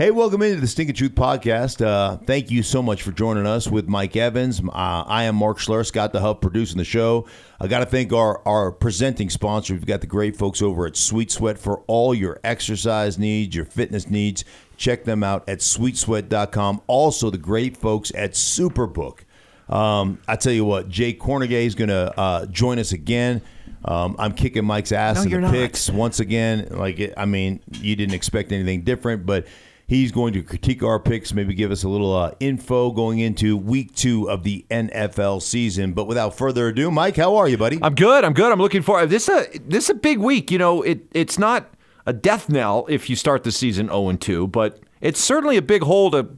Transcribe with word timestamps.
Hey, 0.00 0.10
welcome 0.10 0.40
into 0.40 0.58
the 0.62 0.66
Stinking 0.66 0.94
Truth 0.94 1.14
podcast. 1.14 1.84
Uh, 1.84 2.16
thank 2.16 2.50
you 2.50 2.62
so 2.62 2.82
much 2.82 3.02
for 3.02 3.12
joining 3.12 3.44
us 3.44 3.66
with 3.66 3.86
Mike 3.86 4.16
Evans. 4.16 4.58
Uh, 4.58 5.04
I 5.06 5.24
am 5.24 5.36
Mark 5.36 5.58
Schlereth, 5.58 5.88
Scott 5.88 6.14
the 6.14 6.20
Hub, 6.20 6.40
producing 6.40 6.78
the 6.78 6.86
show. 6.86 7.26
I 7.60 7.66
got 7.66 7.80
to 7.80 7.84
thank 7.84 8.10
our, 8.10 8.40
our 8.48 8.72
presenting 8.72 9.28
sponsor. 9.28 9.74
We've 9.74 9.84
got 9.84 10.00
the 10.00 10.06
great 10.06 10.38
folks 10.38 10.62
over 10.62 10.86
at 10.86 10.96
Sweet 10.96 11.30
Sweat 11.30 11.58
for 11.58 11.80
all 11.80 12.14
your 12.14 12.40
exercise 12.44 13.18
needs, 13.18 13.54
your 13.54 13.66
fitness 13.66 14.08
needs. 14.08 14.42
Check 14.78 15.04
them 15.04 15.22
out 15.22 15.46
at 15.46 15.58
sweetsweat.com. 15.58 16.80
Also, 16.86 17.28
the 17.28 17.36
great 17.36 17.76
folks 17.76 18.10
at 18.14 18.32
Superbook. 18.32 19.24
Um, 19.68 20.18
I 20.26 20.36
tell 20.36 20.54
you 20.54 20.64
what, 20.64 20.88
Jay 20.88 21.12
Kornegay 21.12 21.66
is 21.66 21.74
going 21.74 21.90
to 21.90 22.18
uh, 22.18 22.46
join 22.46 22.78
us 22.78 22.92
again. 22.92 23.42
Um, 23.84 24.16
I'm 24.18 24.32
kicking 24.32 24.64
Mike's 24.64 24.92
ass 24.92 25.16
No, 25.16 25.22
in 25.24 25.30
the 25.30 25.38
not. 25.40 25.50
picks 25.50 25.90
once 25.90 26.20
again. 26.20 26.68
Like, 26.70 27.12
I 27.18 27.26
mean, 27.26 27.60
you 27.70 27.96
didn't 27.96 28.14
expect 28.14 28.50
anything 28.50 28.80
different, 28.80 29.26
but 29.26 29.46
he's 29.90 30.12
going 30.12 30.32
to 30.32 30.42
critique 30.42 30.84
our 30.84 31.00
picks, 31.00 31.34
maybe 31.34 31.52
give 31.52 31.72
us 31.72 31.82
a 31.82 31.88
little 31.88 32.14
uh, 32.16 32.30
info 32.38 32.92
going 32.92 33.18
into 33.18 33.56
week 33.56 33.92
two 33.92 34.30
of 34.30 34.44
the 34.44 34.64
NFL 34.70 35.42
season. 35.42 35.92
But 35.94 36.04
without 36.06 36.36
further 36.36 36.68
ado, 36.68 36.92
Mike, 36.92 37.16
how 37.16 37.34
are 37.34 37.48
you, 37.48 37.58
buddy? 37.58 37.80
I'm 37.82 37.96
good. 37.96 38.24
I'm 38.24 38.32
good. 38.32 38.52
I'm 38.52 38.60
looking 38.60 38.82
for 38.82 39.04
this. 39.04 39.28
Is 39.28 39.46
a 39.56 39.58
this 39.58 39.84
is 39.84 39.90
a 39.90 39.94
big 39.94 40.18
week. 40.18 40.50
You 40.52 40.58
know, 40.58 40.82
it 40.82 41.00
it's 41.10 41.38
not 41.40 41.74
a 42.06 42.12
death 42.12 42.48
knell 42.48 42.86
if 42.88 43.10
you 43.10 43.16
start 43.16 43.42
the 43.42 43.50
season 43.52 43.88
0 43.88 44.08
and 44.08 44.20
2, 44.20 44.46
but 44.46 44.78
it's 45.00 45.20
certainly 45.20 45.56
a 45.56 45.62
big 45.62 45.82
hole 45.82 46.10
to 46.12 46.28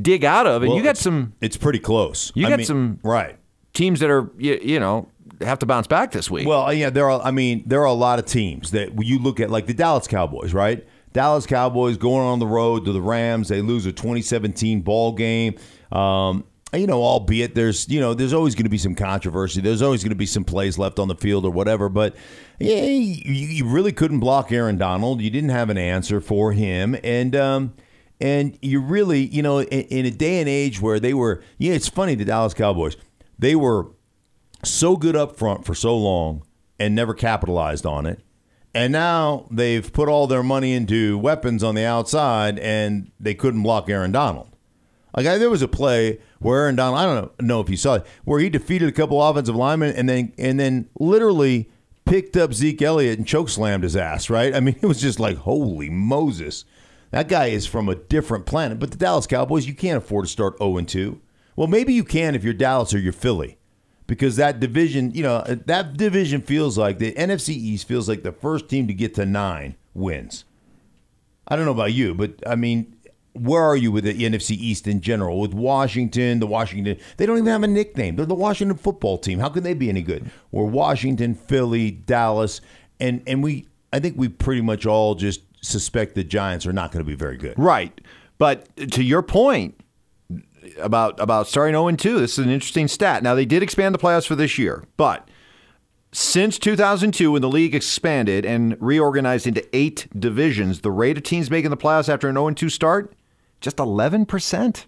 dig 0.00 0.24
out 0.24 0.46
of. 0.46 0.62
And 0.62 0.70
Well, 0.70 0.78
you 0.78 0.82
got 0.82 0.96
some 0.96 1.34
It's 1.42 1.58
pretty 1.58 1.78
close. 1.78 2.32
You 2.34 2.46
I 2.46 2.50
got 2.50 2.58
mean, 2.60 2.66
some- 2.66 2.98
right. 3.02 3.36
teams 3.74 4.00
that 4.00 4.10
are 4.10 4.30
you, 4.38 4.58
you 4.62 4.80
know 4.80 5.10
have 5.42 5.58
to 5.58 5.66
bounce 5.66 5.86
back 5.86 6.12
this 6.12 6.30
week. 6.30 6.48
Well, 6.48 6.72
yeah, 6.72 6.88
there 6.88 7.10
are. 7.10 7.20
I 7.20 7.30
mean, 7.30 7.62
there 7.66 7.82
are 7.82 7.84
a 7.86 7.92
lot 7.92 8.18
of 8.18 8.24
teams 8.24 8.70
that 8.70 9.04
you 9.04 9.18
look 9.18 9.38
at, 9.38 9.50
like 9.50 9.66
the 9.66 9.74
Dallas 9.74 10.06
Cowboys, 10.06 10.54
right? 10.54 10.86
Dallas 11.12 11.46
Cowboys 11.46 11.96
going 11.96 12.26
on 12.26 12.38
the 12.38 12.46
road 12.46 12.84
to 12.84 12.92
the 12.92 13.00
Rams. 13.00 13.48
They 13.48 13.62
lose 13.62 13.86
a 13.86 13.92
2017 13.92 14.82
ball 14.82 15.12
game. 15.12 15.56
Um, 15.90 16.44
you 16.74 16.86
know, 16.86 17.02
albeit 17.02 17.54
there's, 17.54 17.88
you 17.88 18.00
know, 18.00 18.12
there's 18.12 18.32
always 18.32 18.54
going 18.54 18.64
to 18.64 18.70
be 18.70 18.78
some 18.78 18.94
controversy. 18.94 19.60
There's 19.60 19.82
always 19.82 20.02
going 20.02 20.10
to 20.10 20.16
be 20.16 20.26
some 20.26 20.44
plays 20.44 20.78
left 20.78 20.98
on 20.98 21.08
the 21.08 21.14
field 21.14 21.44
or 21.44 21.50
whatever. 21.50 21.88
But 21.88 22.16
yeah, 22.58 22.82
you, 22.82 23.22
you 23.24 23.66
really 23.66 23.92
couldn't 23.92 24.20
block 24.20 24.52
Aaron 24.52 24.76
Donald. 24.76 25.20
You 25.20 25.30
didn't 25.30 25.50
have 25.50 25.70
an 25.70 25.78
answer 25.78 26.20
for 26.20 26.52
him, 26.52 26.96
and 27.04 27.36
um, 27.36 27.74
and 28.20 28.58
you 28.62 28.80
really, 28.80 29.26
you 29.26 29.42
know, 29.42 29.60
in, 29.60 29.82
in 29.82 30.06
a 30.06 30.10
day 30.10 30.40
and 30.40 30.48
age 30.48 30.80
where 30.80 30.98
they 30.98 31.14
were, 31.14 31.42
yeah, 31.58 31.72
it's 31.72 31.88
funny. 31.88 32.14
The 32.14 32.24
Dallas 32.24 32.54
Cowboys, 32.54 32.96
they 33.38 33.54
were 33.54 33.88
so 34.64 34.96
good 34.96 35.16
up 35.16 35.36
front 35.36 35.64
for 35.64 35.74
so 35.74 35.96
long 35.96 36.42
and 36.78 36.94
never 36.94 37.14
capitalized 37.14 37.86
on 37.86 38.06
it. 38.06 38.20
And 38.76 38.92
now 38.92 39.46
they've 39.50 39.90
put 39.90 40.10
all 40.10 40.26
their 40.26 40.42
money 40.42 40.74
into 40.74 41.16
weapons 41.16 41.64
on 41.64 41.74
the 41.74 41.86
outside 41.86 42.58
and 42.58 43.10
they 43.18 43.32
couldn't 43.32 43.62
block 43.62 43.88
Aaron 43.88 44.12
Donald. 44.12 44.50
Like 45.16 45.24
I, 45.26 45.38
there 45.38 45.48
was 45.48 45.62
a 45.62 45.68
play 45.68 46.20
where 46.40 46.60
Aaron 46.60 46.76
Donald, 46.76 46.98
I 46.98 47.06
don't 47.06 47.40
know, 47.40 47.46
know 47.46 47.60
if 47.62 47.70
you 47.70 47.78
saw 47.78 47.94
it, 47.94 48.06
where 48.24 48.38
he 48.38 48.50
defeated 48.50 48.86
a 48.86 48.92
couple 48.92 49.22
offensive 49.22 49.56
linemen 49.56 49.96
and 49.96 50.06
then 50.06 50.34
and 50.36 50.60
then 50.60 50.90
literally 51.00 51.70
picked 52.04 52.36
up 52.36 52.52
Zeke 52.52 52.82
Elliott 52.82 53.16
and 53.16 53.26
choke 53.26 53.48
slammed 53.48 53.82
his 53.82 53.96
ass, 53.96 54.28
right? 54.28 54.54
I 54.54 54.60
mean, 54.60 54.76
it 54.82 54.86
was 54.86 55.00
just 55.00 55.18
like, 55.18 55.38
holy 55.38 55.88
Moses. 55.88 56.66
That 57.12 57.28
guy 57.28 57.46
is 57.46 57.66
from 57.66 57.88
a 57.88 57.94
different 57.94 58.44
planet. 58.44 58.78
But 58.78 58.90
the 58.90 58.98
Dallas 58.98 59.26
Cowboys, 59.26 59.66
you 59.66 59.74
can't 59.74 59.96
afford 59.96 60.26
to 60.26 60.30
start 60.30 60.58
0 60.58 60.82
2. 60.82 61.18
Well, 61.56 61.66
maybe 61.66 61.94
you 61.94 62.04
can 62.04 62.34
if 62.34 62.44
you're 62.44 62.52
Dallas 62.52 62.92
or 62.92 62.98
you're 62.98 63.14
Philly 63.14 63.56
because 64.06 64.36
that 64.36 64.60
division, 64.60 65.12
you 65.12 65.22
know, 65.22 65.42
that 65.42 65.96
division 65.96 66.40
feels 66.40 66.78
like 66.78 66.98
the 66.98 67.12
NFC 67.12 67.50
East 67.50 67.88
feels 67.88 68.08
like 68.08 68.22
the 68.22 68.32
first 68.32 68.68
team 68.68 68.86
to 68.86 68.94
get 68.94 69.14
to 69.14 69.26
nine 69.26 69.76
wins. 69.94 70.44
I 71.48 71.56
don't 71.56 71.64
know 71.64 71.72
about 71.72 71.92
you, 71.92 72.14
but 72.14 72.34
I 72.46 72.56
mean, 72.56 72.96
where 73.32 73.62
are 73.62 73.76
you 73.76 73.92
with 73.92 74.04
the 74.04 74.14
NFC 74.14 74.52
East 74.52 74.86
in 74.86 75.00
general? 75.00 75.40
With 75.40 75.54
Washington, 75.54 76.40
the 76.40 76.46
Washington, 76.46 76.96
they 77.16 77.26
don't 77.26 77.36
even 77.38 77.50
have 77.50 77.62
a 77.62 77.68
nickname. 77.68 78.16
They're 78.16 78.26
the 78.26 78.34
Washington 78.34 78.76
football 78.76 79.18
team. 79.18 79.38
How 79.38 79.48
can 79.48 79.62
they 79.62 79.74
be 79.74 79.88
any 79.88 80.02
good? 80.02 80.30
We're 80.50 80.64
Washington, 80.64 81.34
Philly, 81.34 81.90
Dallas, 81.90 82.60
and 82.98 83.22
and 83.26 83.42
we, 83.42 83.66
I 83.92 84.00
think 84.00 84.16
we 84.16 84.28
pretty 84.28 84.62
much 84.62 84.86
all 84.86 85.14
just 85.14 85.42
suspect 85.62 86.14
the 86.14 86.24
Giants 86.24 86.66
are 86.66 86.72
not 86.72 86.92
going 86.92 87.04
to 87.04 87.08
be 87.08 87.16
very 87.16 87.36
good. 87.36 87.58
right. 87.58 88.00
But 88.38 88.68
to 88.92 89.02
your 89.02 89.22
point 89.22 89.80
about 90.78 91.18
about 91.20 91.46
starting 91.46 91.74
0 91.74 91.88
and 91.88 91.98
2, 91.98 92.20
this 92.20 92.38
is 92.38 92.44
an 92.44 92.50
interesting 92.50 92.88
stat. 92.88 93.22
Now 93.22 93.34
they 93.34 93.44
did 93.44 93.62
expand 93.62 93.94
the 93.94 93.98
playoffs 93.98 94.26
for 94.26 94.34
this 94.36 94.58
year, 94.58 94.84
but 94.96 95.28
Since 96.12 96.58
2002, 96.60 97.32
when 97.32 97.42
the 97.42 97.48
league 97.48 97.74
expanded 97.74 98.46
and 98.46 98.76
reorganized 98.80 99.46
into 99.46 99.66
eight 99.76 100.06
divisions, 100.18 100.80
the 100.80 100.90
rate 100.90 101.18
of 101.18 101.24
teams 101.24 101.50
making 101.50 101.70
the 101.70 101.76
playoffs 101.76 102.08
after 102.08 102.28
an 102.28 102.36
0 102.36 102.50
2 102.52 102.68
start, 102.70 103.12
just 103.60 103.76
11%. 103.76 104.84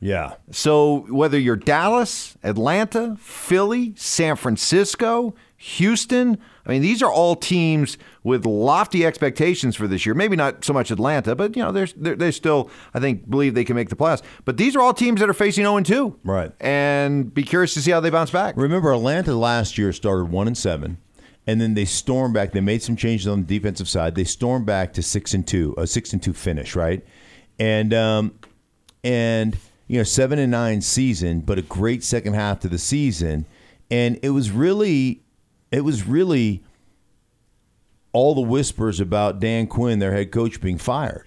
Yeah. 0.00 0.34
So 0.50 1.06
whether 1.08 1.38
you're 1.38 1.56
Dallas, 1.56 2.36
Atlanta, 2.42 3.16
Philly, 3.20 3.92
San 3.96 4.36
Francisco, 4.36 5.34
Houston, 5.56 6.38
I 6.66 6.70
mean, 6.70 6.82
these 6.82 7.02
are 7.02 7.10
all 7.10 7.36
teams 7.36 7.98
with 8.22 8.44
lofty 8.44 9.04
expectations 9.06 9.76
for 9.76 9.86
this 9.86 10.04
year. 10.04 10.14
Maybe 10.14 10.36
not 10.36 10.64
so 10.64 10.72
much 10.72 10.90
Atlanta, 10.90 11.34
but 11.34 11.56
you 11.56 11.62
know, 11.62 11.72
they're, 11.72 11.88
they're, 11.96 12.16
they 12.16 12.30
still, 12.30 12.70
I 12.92 13.00
think, 13.00 13.28
believe 13.28 13.54
they 13.54 13.64
can 13.64 13.76
make 13.76 13.88
the 13.88 13.96
playoffs. 13.96 14.22
But 14.44 14.56
these 14.56 14.76
are 14.76 14.80
all 14.80 14.92
teams 14.92 15.20
that 15.20 15.30
are 15.30 15.34
facing 15.34 15.64
0 15.64 15.80
2. 15.80 16.18
Right. 16.24 16.52
And 16.60 17.32
be 17.32 17.42
curious 17.42 17.74
to 17.74 17.82
see 17.82 17.90
how 17.90 18.00
they 18.00 18.10
bounce 18.10 18.30
back. 18.30 18.56
Remember, 18.56 18.92
Atlanta 18.92 19.34
last 19.34 19.78
year 19.78 19.92
started 19.92 20.30
one 20.30 20.46
and 20.46 20.56
seven, 20.56 20.98
and 21.46 21.60
then 21.60 21.74
they 21.74 21.86
stormed 21.86 22.34
back. 22.34 22.52
They 22.52 22.60
made 22.60 22.82
some 22.82 22.96
changes 22.96 23.26
on 23.26 23.44
the 23.44 23.58
defensive 23.58 23.88
side. 23.88 24.14
They 24.14 24.24
stormed 24.24 24.66
back 24.66 24.92
to 24.94 25.02
six 25.02 25.32
and 25.32 25.46
two, 25.46 25.74
a 25.78 25.86
six 25.86 26.12
and 26.12 26.22
two 26.22 26.34
finish, 26.34 26.76
right? 26.76 27.02
And 27.58 27.94
um, 27.94 28.34
and 29.02 29.56
you 29.86 29.96
know 29.96 30.04
seven 30.04 30.38
and 30.38 30.50
nine 30.50 30.82
season, 30.82 31.40
but 31.40 31.58
a 31.58 31.62
great 31.62 32.04
second 32.04 32.34
half 32.34 32.60
to 32.60 32.68
the 32.68 32.78
season, 32.78 33.46
and 33.90 34.18
it 34.22 34.30
was 34.30 34.50
really, 34.50 35.22
it 35.70 35.80
was 35.80 36.06
really 36.06 36.62
all 38.12 38.34
the 38.34 38.40
whispers 38.40 39.00
about 39.00 39.40
Dan 39.40 39.66
Quinn, 39.66 39.98
their 39.98 40.12
head 40.12 40.32
coach, 40.32 40.60
being 40.60 40.78
fired. 40.78 41.26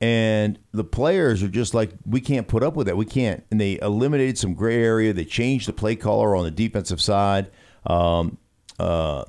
And 0.00 0.58
the 0.72 0.84
players 0.84 1.42
are 1.42 1.48
just 1.48 1.72
like, 1.72 1.90
we 2.04 2.20
can't 2.20 2.46
put 2.46 2.62
up 2.62 2.76
with 2.76 2.88
that. 2.88 2.96
We 2.96 3.06
can't. 3.06 3.42
And 3.50 3.60
they 3.60 3.78
eliminated 3.80 4.36
some 4.36 4.54
gray 4.54 4.82
area. 4.82 5.12
They 5.12 5.24
changed 5.24 5.66
the 5.66 5.72
play 5.72 5.96
caller 5.96 6.36
on 6.36 6.44
the 6.44 6.50
defensive 6.50 7.00
side. 7.00 7.50
Um, 7.86 8.38
uh, 8.78 9.24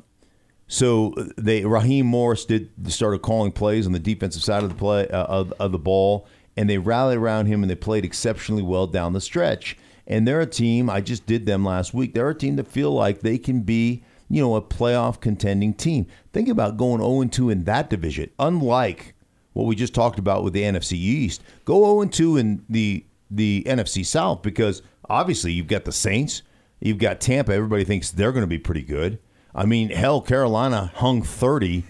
so 0.67 1.13
they 1.37 1.63
Raheem 1.63 2.07
Morris 2.07 2.45
did 2.45 2.71
started 2.91 3.21
calling 3.21 3.51
plays 3.51 3.85
on 3.85 3.93
the 3.93 3.99
defensive 3.99 4.43
side 4.43 4.63
of 4.63 4.69
the 4.69 4.75
play 4.75 5.07
uh, 5.09 5.25
of, 5.25 5.53
of 5.59 5.71
the 5.71 5.77
ball, 5.77 6.27
and 6.57 6.69
they 6.69 6.77
rallied 6.77 7.19
around 7.19 7.45
him 7.45 7.61
and 7.61 7.69
they 7.69 7.75
played 7.75 8.03
exceptionally 8.03 8.63
well 8.63 8.87
down 8.87 9.13
the 9.13 9.21
stretch. 9.21 9.77
And 10.07 10.27
they're 10.27 10.41
a 10.41 10.47
team. 10.47 10.89
I 10.89 11.01
just 11.01 11.25
did 11.25 11.45
them 11.45 11.65
last 11.65 11.93
week. 11.93 12.13
They're 12.13 12.29
a 12.29 12.35
team 12.35 12.57
that 12.57 12.67
feel 12.67 12.91
like 12.91 13.21
they 13.21 13.37
can 13.37 13.61
be, 13.61 14.03
you 14.29 14.41
know, 14.41 14.55
a 14.55 14.61
playoff 14.61 15.19
contending 15.19 15.73
team. 15.73 16.07
Think 16.33 16.49
about 16.49 16.77
going 16.77 17.01
0 17.01 17.25
2 17.25 17.49
in 17.49 17.63
that 17.65 17.89
division. 17.89 18.29
Unlike 18.39 19.13
what 19.53 19.65
we 19.65 19.75
just 19.75 19.93
talked 19.93 20.19
about 20.19 20.43
with 20.43 20.53
the 20.53 20.63
NFC 20.63 20.93
East, 20.93 21.43
go 21.63 22.01
0 22.01 22.09
2 22.09 22.37
in 22.37 22.65
the 22.69 23.05
the 23.31 23.63
NFC 23.65 24.05
South 24.05 24.41
because 24.41 24.81
obviously 25.09 25.51
you've 25.51 25.67
got 25.67 25.85
the 25.85 25.91
Saints, 25.91 26.41
you've 26.79 26.97
got 26.97 27.19
Tampa. 27.19 27.53
Everybody 27.53 27.83
thinks 27.83 28.11
they're 28.11 28.31
going 28.31 28.43
to 28.43 28.47
be 28.47 28.59
pretty 28.59 28.83
good. 28.83 29.19
I 29.53 29.65
mean, 29.65 29.89
hell, 29.89 30.21
Carolina 30.21 30.91
hung 30.95 31.21
30 31.21 31.85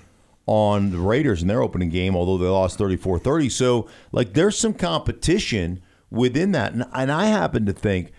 on 0.46 0.92
the 0.92 1.00
Raiders 1.00 1.42
in 1.42 1.48
their 1.48 1.62
opening 1.62 1.90
game, 1.90 2.16
although 2.16 2.38
they 2.38 2.48
lost 2.48 2.78
34 2.78 3.20
30. 3.20 3.50
So, 3.50 3.88
like, 4.12 4.34
there's 4.34 4.58
some 4.58 4.74
competition 4.74 5.82
within 6.12 6.52
that. 6.52 6.74
And, 6.74 6.86
and 6.94 7.12
I 7.12 7.26
happen 7.26 7.66
to 7.66 7.74
think, 7.74 8.12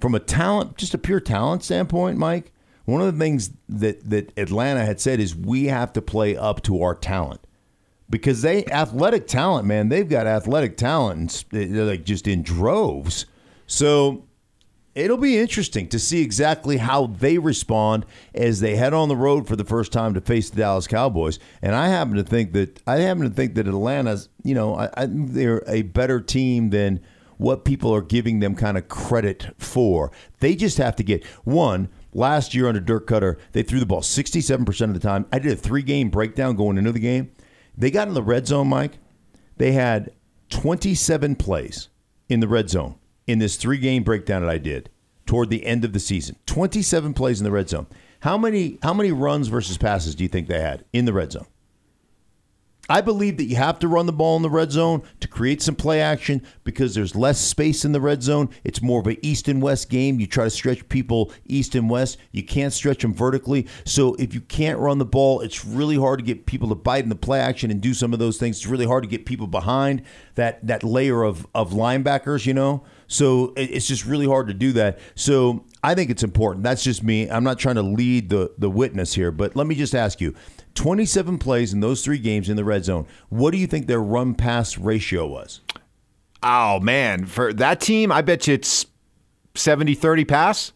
from 0.00 0.14
a 0.14 0.20
talent, 0.20 0.76
just 0.76 0.94
a 0.94 0.98
pure 0.98 1.20
talent 1.20 1.62
standpoint, 1.62 2.18
Mike, 2.18 2.52
one 2.84 3.00
of 3.00 3.12
the 3.12 3.18
things 3.18 3.50
that, 3.68 4.08
that 4.10 4.32
Atlanta 4.38 4.84
had 4.84 5.00
said 5.00 5.20
is 5.20 5.34
we 5.34 5.66
have 5.66 5.92
to 5.94 6.02
play 6.02 6.36
up 6.36 6.62
to 6.64 6.82
our 6.82 6.94
talent 6.94 7.40
because 8.10 8.42
they 8.42 8.64
athletic 8.66 9.26
talent, 9.26 9.66
man. 9.66 9.88
They've 9.88 10.08
got 10.08 10.26
athletic 10.26 10.76
talent, 10.76 11.44
and 11.52 11.74
they're 11.74 11.84
like 11.84 12.04
just 12.04 12.28
in 12.28 12.42
droves. 12.42 13.26
So 13.66 14.24
it'll 14.94 15.16
be 15.16 15.38
interesting 15.38 15.88
to 15.88 15.98
see 15.98 16.22
exactly 16.22 16.76
how 16.76 17.06
they 17.06 17.38
respond 17.38 18.06
as 18.34 18.60
they 18.60 18.76
head 18.76 18.94
on 18.94 19.08
the 19.08 19.16
road 19.16 19.48
for 19.48 19.56
the 19.56 19.64
first 19.64 19.92
time 19.92 20.14
to 20.14 20.20
face 20.20 20.50
the 20.50 20.56
Dallas 20.56 20.86
Cowboys. 20.86 21.38
And 21.62 21.74
I 21.74 21.88
happen 21.88 22.14
to 22.14 22.22
think 22.22 22.52
that 22.52 22.80
I 22.86 22.96
happen 22.96 23.24
to 23.24 23.30
think 23.30 23.54
that 23.54 23.66
Atlanta's, 23.66 24.28
you 24.42 24.54
know, 24.54 24.74
I, 24.76 24.90
I 24.96 25.06
they're 25.08 25.62
a 25.66 25.82
better 25.82 26.20
team 26.20 26.70
than 26.70 27.00
what 27.38 27.64
people 27.64 27.92
are 27.92 28.02
giving 28.02 28.38
them 28.40 28.54
kind 28.54 28.78
of 28.78 28.88
credit 28.88 29.48
for. 29.58 30.12
They 30.40 30.54
just 30.54 30.78
have 30.78 30.96
to 30.96 31.02
get 31.02 31.24
one. 31.44 31.88
Last 32.14 32.54
year 32.54 32.68
under 32.68 32.80
Dirk 32.80 33.08
Koetter, 33.08 33.38
they 33.52 33.64
threw 33.64 33.80
the 33.80 33.86
ball 33.86 34.00
67% 34.00 34.80
of 34.82 34.94
the 34.94 35.00
time. 35.00 35.26
I 35.32 35.40
did 35.40 35.52
a 35.52 35.56
three 35.56 35.82
game 35.82 36.08
breakdown 36.08 36.56
going 36.56 36.78
into 36.78 36.92
the 36.92 37.00
game. 37.00 37.32
They 37.76 37.90
got 37.90 38.08
in 38.08 38.14
the 38.14 38.22
red 38.22 38.46
zone, 38.46 38.68
Mike. 38.68 38.98
They 39.56 39.72
had 39.72 40.12
27 40.50 41.36
plays 41.36 41.88
in 42.28 42.40
the 42.40 42.48
red 42.48 42.70
zone 42.70 42.96
in 43.26 43.40
this 43.40 43.56
three 43.56 43.78
game 43.78 44.04
breakdown 44.04 44.42
that 44.42 44.50
I 44.50 44.58
did 44.58 44.90
toward 45.26 45.50
the 45.50 45.66
end 45.66 45.84
of 45.84 45.92
the 45.92 46.00
season. 46.00 46.36
27 46.46 47.14
plays 47.14 47.40
in 47.40 47.44
the 47.44 47.50
red 47.50 47.68
zone. 47.68 47.86
How 48.20 48.38
many 48.38 48.78
how 48.82 48.94
many 48.94 49.12
runs 49.12 49.48
versus 49.48 49.76
passes 49.76 50.14
do 50.14 50.22
you 50.22 50.28
think 50.28 50.48
they 50.48 50.60
had 50.60 50.84
in 50.92 51.04
the 51.04 51.12
red 51.12 51.32
zone? 51.32 51.46
I 52.88 53.00
believe 53.00 53.38
that 53.38 53.44
you 53.44 53.56
have 53.56 53.78
to 53.78 53.88
run 53.88 54.04
the 54.06 54.12
ball 54.12 54.36
in 54.36 54.42
the 54.42 54.50
red 54.50 54.70
zone 54.70 55.02
to 55.20 55.28
create 55.28 55.62
some 55.62 55.74
play 55.74 56.02
action 56.02 56.42
because 56.64 56.94
there's 56.94 57.16
less 57.16 57.40
space 57.40 57.84
in 57.84 57.92
the 57.92 58.00
red 58.00 58.22
zone. 58.22 58.50
It's 58.62 58.82
more 58.82 59.00
of 59.00 59.06
an 59.06 59.16
east 59.22 59.48
and 59.48 59.62
west 59.62 59.88
game. 59.88 60.20
You 60.20 60.26
try 60.26 60.44
to 60.44 60.50
stretch 60.50 60.86
people 60.90 61.32
east 61.46 61.74
and 61.74 61.88
west. 61.88 62.18
You 62.32 62.42
can't 62.42 62.72
stretch 62.72 63.00
them 63.00 63.14
vertically. 63.14 63.66
So 63.86 64.14
if 64.16 64.34
you 64.34 64.42
can't 64.42 64.78
run 64.78 64.98
the 64.98 65.06
ball, 65.06 65.40
it's 65.40 65.64
really 65.64 65.96
hard 65.96 66.18
to 66.18 66.24
get 66.24 66.44
people 66.44 66.68
to 66.68 66.74
bite 66.74 67.04
in 67.04 67.08
the 67.08 67.16
play 67.16 67.40
action 67.40 67.70
and 67.70 67.80
do 67.80 67.94
some 67.94 68.12
of 68.12 68.18
those 68.18 68.36
things. 68.36 68.58
It's 68.58 68.66
really 68.66 68.86
hard 68.86 69.02
to 69.02 69.08
get 69.08 69.24
people 69.24 69.46
behind 69.46 70.02
that 70.34 70.66
that 70.66 70.84
layer 70.84 71.22
of 71.22 71.46
of 71.54 71.70
linebackers, 71.72 72.44
you 72.44 72.52
know. 72.52 72.84
So 73.06 73.52
it's 73.56 73.86
just 73.86 74.04
really 74.04 74.26
hard 74.26 74.48
to 74.48 74.54
do 74.54 74.72
that. 74.72 74.98
So 75.14 75.64
I 75.82 75.94
think 75.94 76.10
it's 76.10 76.22
important. 76.22 76.64
That's 76.64 76.82
just 76.82 77.02
me. 77.02 77.30
I'm 77.30 77.44
not 77.44 77.58
trying 77.58 77.76
to 77.76 77.82
lead 77.82 78.28
the 78.28 78.52
the 78.58 78.68
witness 78.68 79.14
here, 79.14 79.30
but 79.30 79.56
let 79.56 79.66
me 79.66 79.74
just 79.74 79.94
ask 79.94 80.20
you 80.20 80.34
27 80.74 81.38
plays 81.38 81.72
in 81.72 81.80
those 81.80 82.04
three 82.04 82.18
games 82.18 82.48
in 82.48 82.56
the 82.56 82.64
red 82.64 82.84
zone. 82.84 83.06
What 83.28 83.52
do 83.52 83.58
you 83.58 83.66
think 83.66 83.86
their 83.86 84.02
run 84.02 84.34
pass 84.34 84.76
ratio 84.76 85.26
was? 85.26 85.60
Oh, 86.42 86.80
man. 86.80 87.26
For 87.26 87.52
that 87.54 87.80
team, 87.80 88.12
I 88.12 88.22
bet 88.22 88.46
you 88.46 88.54
it's 88.54 88.86
70 89.54 89.94
30 89.94 90.24
pass, 90.24 90.72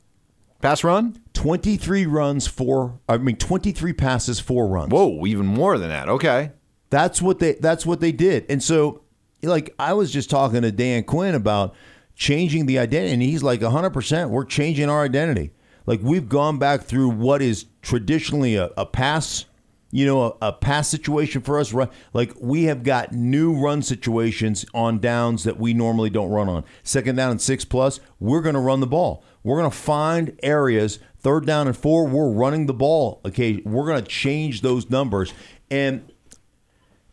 pass 0.63 0.83
run. 0.83 1.21
23 1.35 2.07
runs, 2.07 2.47
four, 2.47 2.99
I 3.09 3.19
mean, 3.19 3.37
23 3.37 3.93
passes, 3.93 4.41
four 4.41 4.67
runs. 4.67 4.91
Whoa, 4.91 5.25
even 5.27 5.47
more 5.47 5.79
than 5.79 5.89
that. 5.89 6.09
Okay. 6.09 6.53
That's 6.91 7.21
what 7.21 7.39
they 7.39 7.53
that's 7.55 7.85
what 7.85 8.01
they 8.01 8.13
did. 8.13 8.47
And 8.49 8.63
so 8.63 9.03
like 9.43 9.75
I 9.79 9.93
was 9.93 10.11
just 10.11 10.31
talking 10.31 10.63
to 10.63 10.73
Dan 10.73 11.05
Quinn 11.05 11.35
about 11.35 11.75
changing 12.15 12.67
the 12.67 12.79
identity 12.79 13.13
and 13.13 13.23
he's 13.23 13.43
like 13.43 13.61
100% 13.61 14.31
we're 14.31 14.45
changing 14.45 14.89
our 14.89 15.05
identity. 15.05 15.53
Like 15.87 16.01
we've 16.03 16.29
gone 16.29 16.59
back 16.59 16.83
through 16.83 17.11
what 17.11 17.43
is 17.43 17.67
traditionally 17.83 18.57
a, 18.57 18.71
a 18.77 18.87
pass 18.87 19.45
you 19.91 20.05
know, 20.05 20.23
a, 20.23 20.49
a, 20.49 20.53
pass 20.53 20.89
situation 20.89 21.41
for 21.41 21.59
us. 21.59 21.75
Like 22.13 22.33
we 22.41 22.65
have 22.65 22.83
got 22.83 23.13
new 23.13 23.59
run 23.59 23.83
situations 23.83 24.67
on 24.75 24.99
downs 24.99 25.45
that 25.45 25.59
we 25.59 25.73
normally 25.73 26.11
don't 26.11 26.31
run 26.31 26.49
on. 26.49 26.65
Second 26.83 27.17
down 27.17 27.31
and 27.31 27.41
six 27.41 27.65
plus, 27.65 28.01
we're 28.21 28.43
going 28.43 28.55
to 28.55 28.61
run 28.61 28.81
the 28.81 28.87
ball. 28.87 29.25
We're 29.43 29.59
going 29.59 29.71
to 29.71 29.77
find 29.77 30.39
areas. 30.43 30.99
Third 31.21 31.47
down 31.47 31.67
and 31.67 31.77
four, 31.77 32.07
we're 32.07 32.31
running 32.31 32.67
the 32.67 32.75
ball. 32.75 33.21
Okay, 33.25 33.63
we're 33.65 33.87
going 33.87 34.03
to 34.03 34.09
change 34.09 34.61
those 34.61 34.89
numbers, 34.91 35.33
and 35.71 36.13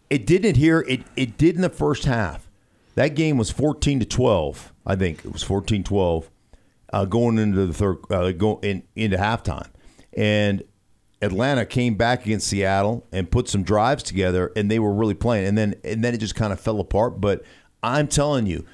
it 0.10 0.27
didn't 0.27 0.57
here. 0.57 0.81
It 0.88 1.04
it 1.16 1.38
did 1.38 1.56
in 1.56 1.62
the 1.62 1.69
first 1.69 2.06
half. 2.06 2.48
That 2.95 3.16
game 3.16 3.38
was 3.38 3.50
fourteen 3.50 4.00
to 4.00 4.06
twelve. 4.06 4.74
I 4.86 4.95
think 4.95 5.25
it 5.25 5.31
was 5.31 5.44
14-12 5.44 6.27
uh, 6.94 7.06
going 7.06 7.39
into 7.39 7.66
the 7.66 7.74
third, 7.74 7.98
uh, 8.12 8.31
go 8.31 8.60
in, 8.62 8.83
into 8.95 9.18
halftime, 9.18 9.68
and 10.13 10.63
Atlanta 11.25 11.66
came 11.66 11.95
back 11.95 12.25
against 12.25 12.48
Seattle 12.48 13.06
and 13.12 13.30
put 13.30 13.50
some 13.50 13.63
drives 13.63 14.04
together, 14.04 14.51
and 14.56 14.69
they 14.69 14.80
were 14.80 14.94
really 14.94 15.13
playing. 15.13 15.48
And 15.48 15.57
then 15.57 15.75
and 15.83 16.04
then 16.04 16.13
it 16.13 16.19
just 16.19 16.36
kind 16.36 16.54
of 16.54 16.60
fell 16.60 16.80
apart. 16.80 17.19
But 17.19 17.44
I'm 17.83 18.07
telling 18.07 18.45
you, 18.45 18.66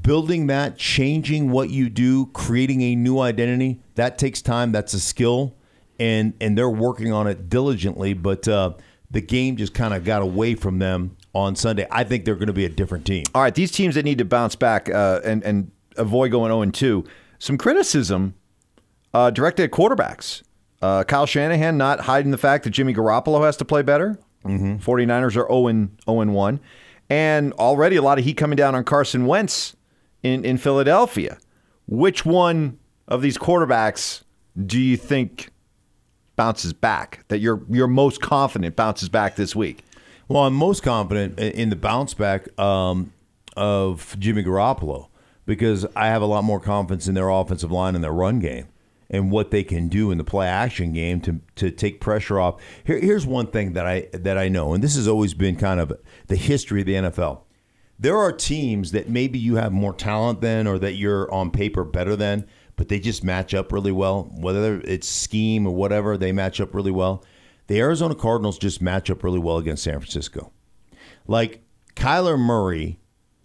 building 0.00 0.46
that, 0.46 0.76
changing 0.76 1.50
what 1.50 1.70
you 1.70 1.88
do, 1.88 2.26
creating 2.26 2.82
a 2.82 2.94
new 2.94 3.18
identity, 3.18 3.80
that 3.96 4.18
takes 4.18 4.42
time. 4.42 4.72
That's 4.72 4.94
a 4.94 5.00
skill, 5.00 5.56
and 5.98 6.34
and 6.40 6.56
they're 6.56 6.70
working 6.70 7.12
on 7.12 7.26
it 7.26 7.48
diligently. 7.48 8.12
But 8.14 8.46
uh, 8.46 8.74
the 9.10 9.20
game 9.20 9.56
just 9.56 9.74
kind 9.74 9.94
of 9.94 10.04
got 10.04 10.22
away 10.22 10.54
from 10.54 10.78
them 10.78 11.16
on 11.34 11.56
Sunday. 11.56 11.86
I 11.90 12.04
think 12.04 12.24
they're 12.24 12.34
going 12.34 12.48
to 12.48 12.52
be 12.52 12.64
a 12.64 12.70
different 12.70 13.06
team. 13.06 13.24
All 13.34 13.42
right, 13.42 13.54
these 13.54 13.72
teams 13.72 13.94
that 13.94 14.04
need 14.04 14.18
to 14.18 14.24
bounce 14.24 14.54
back 14.54 14.88
uh, 14.88 15.20
and 15.24 15.42
and 15.42 15.70
avoid 15.96 16.30
going 16.30 16.50
0 16.50 16.70
2. 16.70 17.04
Some 17.38 17.56
criticism 17.58 18.34
uh, 19.14 19.30
directed 19.30 19.64
at 19.64 19.70
quarterbacks. 19.70 20.42
Uh, 20.82 21.04
Kyle 21.04 21.26
Shanahan 21.26 21.76
not 21.76 22.00
hiding 22.00 22.30
the 22.30 22.38
fact 22.38 22.64
that 22.64 22.70
Jimmy 22.70 22.94
Garoppolo 22.94 23.44
has 23.44 23.56
to 23.58 23.64
play 23.64 23.82
better. 23.82 24.18
Mm-hmm. 24.44 24.76
49ers 24.76 25.36
are 25.36 25.46
0 25.48 25.90
0 26.06 26.32
1. 26.32 26.60
And 27.10 27.52
already 27.54 27.96
a 27.96 28.02
lot 28.02 28.18
of 28.18 28.24
heat 28.24 28.36
coming 28.36 28.56
down 28.56 28.74
on 28.74 28.84
Carson 28.84 29.26
Wentz 29.26 29.76
in, 30.22 30.44
in 30.44 30.56
Philadelphia. 30.58 31.38
Which 31.86 32.24
one 32.24 32.78
of 33.08 33.20
these 33.20 33.36
quarterbacks 33.36 34.22
do 34.64 34.78
you 34.78 34.96
think 34.96 35.50
bounces 36.36 36.72
back? 36.72 37.24
That 37.28 37.38
you're 37.38 37.62
you're 37.68 37.88
most 37.88 38.20
confident 38.20 38.76
bounces 38.76 39.08
back 39.08 39.36
this 39.36 39.56
week? 39.56 39.84
Well, 40.28 40.44
I'm 40.44 40.54
most 40.54 40.82
confident 40.84 41.38
in 41.40 41.70
the 41.70 41.76
bounce 41.76 42.14
back 42.14 42.56
um, 42.58 43.12
of 43.56 44.14
Jimmy 44.20 44.44
Garoppolo 44.44 45.08
because 45.44 45.84
I 45.96 46.06
have 46.06 46.22
a 46.22 46.26
lot 46.26 46.44
more 46.44 46.60
confidence 46.60 47.08
in 47.08 47.14
their 47.14 47.28
offensive 47.28 47.72
line 47.72 47.96
and 47.96 48.04
their 48.04 48.12
run 48.12 48.38
game 48.38 48.68
and 49.10 49.30
what 49.30 49.50
they 49.50 49.64
can 49.64 49.88
do 49.88 50.10
in 50.10 50.18
the 50.18 50.24
play 50.24 50.46
action 50.46 50.92
game 50.92 51.20
to 51.22 51.40
to 51.56 51.70
take 51.70 52.00
pressure 52.00 52.38
off. 52.38 52.60
Here, 52.84 52.98
here's 52.98 53.26
one 53.26 53.48
thing 53.48 53.72
that 53.74 53.86
I 53.86 54.08
that 54.12 54.38
I 54.38 54.48
know, 54.48 54.72
and 54.72 54.82
this 54.82 54.94
has 54.94 55.08
always 55.08 55.34
been 55.34 55.56
kind 55.56 55.80
of 55.80 55.92
the 56.28 56.36
history 56.36 56.80
of 56.80 56.86
the 56.86 56.94
NFL. 56.94 57.42
There 57.98 58.16
are 58.16 58.32
teams 58.32 58.92
that 58.92 59.10
maybe 59.10 59.38
you 59.38 59.56
have 59.56 59.72
more 59.72 59.92
talent 59.92 60.40
than, 60.40 60.66
or 60.66 60.78
that 60.78 60.94
you're 60.94 61.30
on 61.34 61.50
paper 61.50 61.84
better 61.84 62.16
than, 62.16 62.46
but 62.76 62.88
they 62.88 62.98
just 62.98 63.22
match 63.22 63.52
up 63.52 63.72
really 63.72 63.92
well. 63.92 64.30
Whether 64.38 64.80
it's 64.80 65.06
scheme 65.06 65.66
or 65.66 65.74
whatever, 65.74 66.16
they 66.16 66.32
match 66.32 66.62
up 66.62 66.72
really 66.72 66.92
well. 66.92 67.22
The 67.66 67.78
Arizona 67.78 68.14
Cardinals 68.14 68.58
just 68.58 68.80
match 68.80 69.10
up 69.10 69.22
really 69.22 69.38
well 69.38 69.58
against 69.58 69.82
San 69.82 69.98
Francisco. 69.98 70.50
Like 71.26 71.62
Kyler 71.94 72.38
Murray 72.38 72.99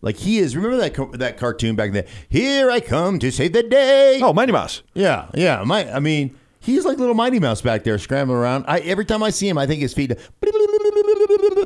like 0.05 0.17
he 0.17 0.37
is. 0.37 0.55
Remember 0.55 0.77
that 0.77 1.19
that 1.19 1.37
cartoon 1.37 1.75
back 1.75 1.91
then? 1.91 2.05
Here 2.29 2.69
I 2.69 2.79
come 2.79 3.17
to 3.19 3.31
save 3.31 3.53
the 3.53 3.63
day. 3.63 4.19
Oh, 4.21 4.31
Mighty 4.31 4.51
Mouse. 4.51 4.83
Yeah, 4.93 5.29
yeah. 5.33 5.63
My, 5.65 5.91
I 5.91 5.99
mean, 5.99 6.37
he's 6.59 6.85
like 6.85 6.99
little 6.99 7.15
Mighty 7.15 7.39
Mouse 7.39 7.61
back 7.61 7.83
there 7.83 7.97
scrambling 7.97 8.37
around. 8.37 8.65
I 8.67 8.79
every 8.79 9.03
time 9.03 9.23
I 9.23 9.31
see 9.31 9.49
him, 9.49 9.57
I 9.57 9.65
think 9.65 9.81
his 9.81 9.95
feet. 9.95 10.13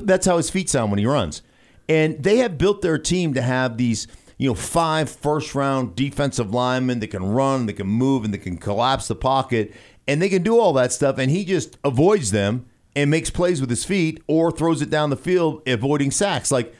That's 0.01 0.25
how 0.25 0.37
his 0.37 0.49
feet 0.49 0.69
sound 0.69 0.89
when 0.89 0.99
he 0.99 1.05
runs. 1.05 1.41
And 1.89 2.23
they 2.23 2.37
have 2.37 2.57
built 2.57 2.81
their 2.81 2.97
team 2.97 3.33
to 3.33 3.41
have 3.41 3.77
these, 3.77 4.07
you 4.37 4.47
know, 4.49 4.55
five 4.55 5.09
first 5.09 5.53
round 5.53 5.97
defensive 5.97 6.53
linemen 6.53 7.01
that 7.01 7.07
can 7.07 7.23
run, 7.23 7.65
that 7.65 7.73
can 7.73 7.87
move, 7.87 8.23
and 8.23 8.33
that 8.33 8.39
can 8.39 8.57
collapse 8.57 9.09
the 9.09 9.15
pocket, 9.15 9.73
and 10.07 10.21
they 10.21 10.29
can 10.29 10.43
do 10.43 10.57
all 10.57 10.71
that 10.73 10.93
stuff. 10.93 11.17
And 11.17 11.29
he 11.29 11.43
just 11.43 11.77
avoids 11.83 12.31
them 12.31 12.67
and 12.95 13.11
makes 13.11 13.29
plays 13.29 13.59
with 13.59 13.69
his 13.69 13.83
feet 13.83 14.23
or 14.27 14.49
throws 14.49 14.81
it 14.81 14.89
down 14.89 15.09
the 15.09 15.17
field, 15.17 15.61
avoiding 15.67 16.11
sacks. 16.11 16.51
Like 16.51 16.73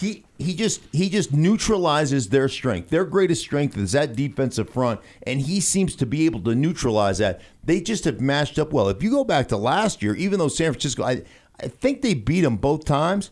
he 0.00 0.24
he 0.38 0.54
just 0.54 0.80
he 0.92 1.08
just 1.08 1.32
neutralizes 1.32 2.28
their 2.28 2.48
strength. 2.48 2.90
Their 2.90 3.04
greatest 3.04 3.42
strength 3.42 3.76
is 3.76 3.92
that 3.92 4.16
defensive 4.16 4.70
front, 4.70 5.00
and 5.22 5.40
he 5.40 5.60
seems 5.60 5.94
to 5.96 6.06
be 6.06 6.26
able 6.26 6.40
to 6.42 6.54
neutralize 6.54 7.18
that. 7.18 7.40
They 7.62 7.80
just 7.80 8.04
have 8.04 8.20
matched 8.20 8.58
up 8.58 8.72
well. 8.72 8.88
If 8.88 9.02
you 9.02 9.10
go 9.10 9.24
back 9.24 9.48
to 9.48 9.56
last 9.56 10.02
year, 10.02 10.14
even 10.14 10.38
though 10.38 10.48
San 10.48 10.72
Francisco, 10.72 11.04
I 11.04 11.22
I 11.60 11.68
think 11.68 12.02
they 12.02 12.14
beat 12.14 12.40
them 12.40 12.56
both 12.56 12.84
times, 12.84 13.30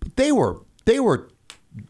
but 0.00 0.16
they 0.16 0.32
were 0.32 0.60
they 0.84 1.00
were, 1.00 1.30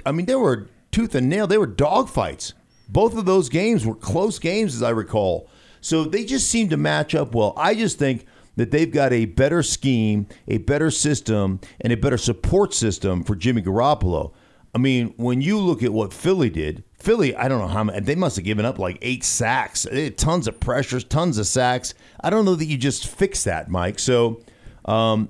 I 0.06 0.12
mean, 0.12 0.26
they 0.26 0.34
were 0.34 0.68
tooth 0.90 1.14
and 1.14 1.28
nail. 1.28 1.46
They 1.46 1.58
were 1.58 1.66
dogfights. 1.66 2.52
Both 2.88 3.16
of 3.16 3.24
those 3.24 3.48
games 3.48 3.86
were 3.86 3.94
close 3.94 4.38
games, 4.38 4.74
as 4.74 4.82
I 4.82 4.90
recall. 4.90 5.48
So 5.80 6.04
they 6.04 6.24
just 6.24 6.48
seem 6.48 6.68
to 6.68 6.76
match 6.76 7.14
up 7.14 7.34
well. 7.34 7.54
I 7.56 7.74
just 7.74 7.98
think 7.98 8.26
that 8.56 8.70
they've 8.70 8.90
got 8.90 9.12
a 9.12 9.26
better 9.26 9.62
scheme, 9.62 10.26
a 10.48 10.58
better 10.58 10.90
system, 10.90 11.60
and 11.80 11.92
a 11.92 11.96
better 11.96 12.18
support 12.18 12.74
system 12.74 13.22
for 13.24 13.34
Jimmy 13.34 13.62
Garoppolo. 13.62 14.32
I 14.74 14.78
mean, 14.78 15.12
when 15.16 15.40
you 15.40 15.58
look 15.58 15.82
at 15.82 15.92
what 15.92 16.12
Philly 16.12 16.48
did, 16.48 16.82
Philly, 16.94 17.36
I 17.36 17.48
don't 17.48 17.58
know 17.58 17.68
how 17.68 17.84
many, 17.84 18.00
they 18.00 18.14
must 18.14 18.36
have 18.36 18.44
given 18.44 18.64
up 18.64 18.78
like 18.78 18.98
eight 19.02 19.24
sacks, 19.24 19.86
tons 20.16 20.48
of 20.48 20.60
pressures, 20.60 21.04
tons 21.04 21.36
of 21.36 21.46
sacks. 21.46 21.94
I 22.20 22.30
don't 22.30 22.44
know 22.44 22.54
that 22.54 22.64
you 22.64 22.78
just 22.78 23.06
fix 23.06 23.44
that, 23.44 23.68
Mike. 23.68 23.98
So 23.98 24.42
um, 24.84 25.28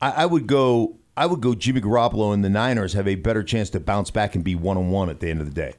I, 0.00 0.10
I, 0.10 0.26
would 0.26 0.46
go, 0.46 0.98
I 1.16 1.26
would 1.26 1.40
go 1.40 1.54
Jimmy 1.54 1.80
Garoppolo 1.80 2.34
and 2.34 2.44
the 2.44 2.50
Niners 2.50 2.92
have 2.92 3.08
a 3.08 3.16
better 3.16 3.42
chance 3.42 3.70
to 3.70 3.80
bounce 3.80 4.10
back 4.10 4.34
and 4.34 4.44
be 4.44 4.54
one 4.54 4.76
on 4.76 4.90
one 4.90 5.10
at 5.10 5.20
the 5.20 5.28
end 5.28 5.40
of 5.40 5.46
the 5.46 5.54
day. 5.54 5.74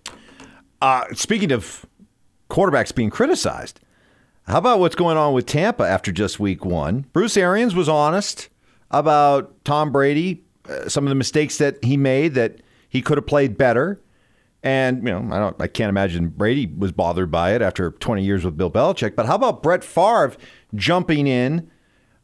Uh, 0.82 1.06
speaking 1.14 1.52
of 1.52 1.86
quarterbacks 2.50 2.94
being 2.94 3.10
criticized, 3.10 3.80
how 4.48 4.60
about 4.60 4.80
what's 4.80 4.96
going 4.96 5.18
on 5.18 5.34
with 5.34 5.46
Tampa 5.46 5.84
after 5.84 6.12
just 6.12 6.40
week 6.40 6.64
one? 6.64 7.06
Bruce 7.14 7.36
Arians 7.36 7.74
was 7.74 7.90
honest 7.90 8.50
about 8.92 9.64
Tom 9.66 9.92
Brady, 9.92 10.44
uh, 10.70 10.88
some 10.88 11.06
of 11.06 11.10
the 11.10 11.16
mistakes 11.16 11.58
that 11.58 11.84
he 11.84 11.98
made 11.98 12.36
that 12.36 12.62
he 12.88 13.02
could 13.02 13.18
have 13.18 13.26
played 13.26 13.58
better. 13.58 14.02
And 14.62 14.98
you 15.08 15.14
know, 15.14 15.36
I 15.36 15.40
don't, 15.40 15.62
I 15.62 15.68
can't 15.68 15.90
imagine 15.90 16.30
Brady 16.30 16.66
was 16.66 16.92
bothered 16.92 17.32
by 17.32 17.54
it 17.54 17.62
after 17.62 17.92
20 17.92 18.24
years 18.24 18.46
with 18.46 18.58
Bill 18.58 18.72
Belichick. 18.72 19.16
But 19.16 19.26
how 19.26 19.36
about 19.36 19.64
Brett 19.64 19.84
Favre 19.84 20.36
jumping 20.76 21.28
in 21.28 21.70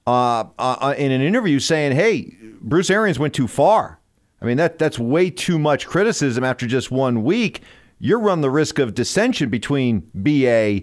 uh, 0.08 0.46
uh, 0.58 0.96
in 0.98 1.12
an 1.12 1.22
interview 1.22 1.60
saying, 1.60 1.92
"Hey, 1.92 2.36
Bruce 2.60 2.90
Arians 2.90 3.20
went 3.20 3.36
too 3.36 3.48
far." 3.48 4.00
I 4.42 4.46
mean, 4.46 4.58
that 4.58 4.80
that's 4.80 4.98
way 4.98 5.30
too 5.30 5.60
much 5.60 5.86
criticism 5.86 6.44
after 6.44 6.66
just 6.66 6.90
one 6.90 7.24
week. 7.24 7.62
You're 8.00 8.20
run 8.20 8.42
the 8.42 8.50
risk 8.50 8.80
of 8.80 8.96
dissension 8.96 9.50
between 9.50 10.10
BA 10.16 10.82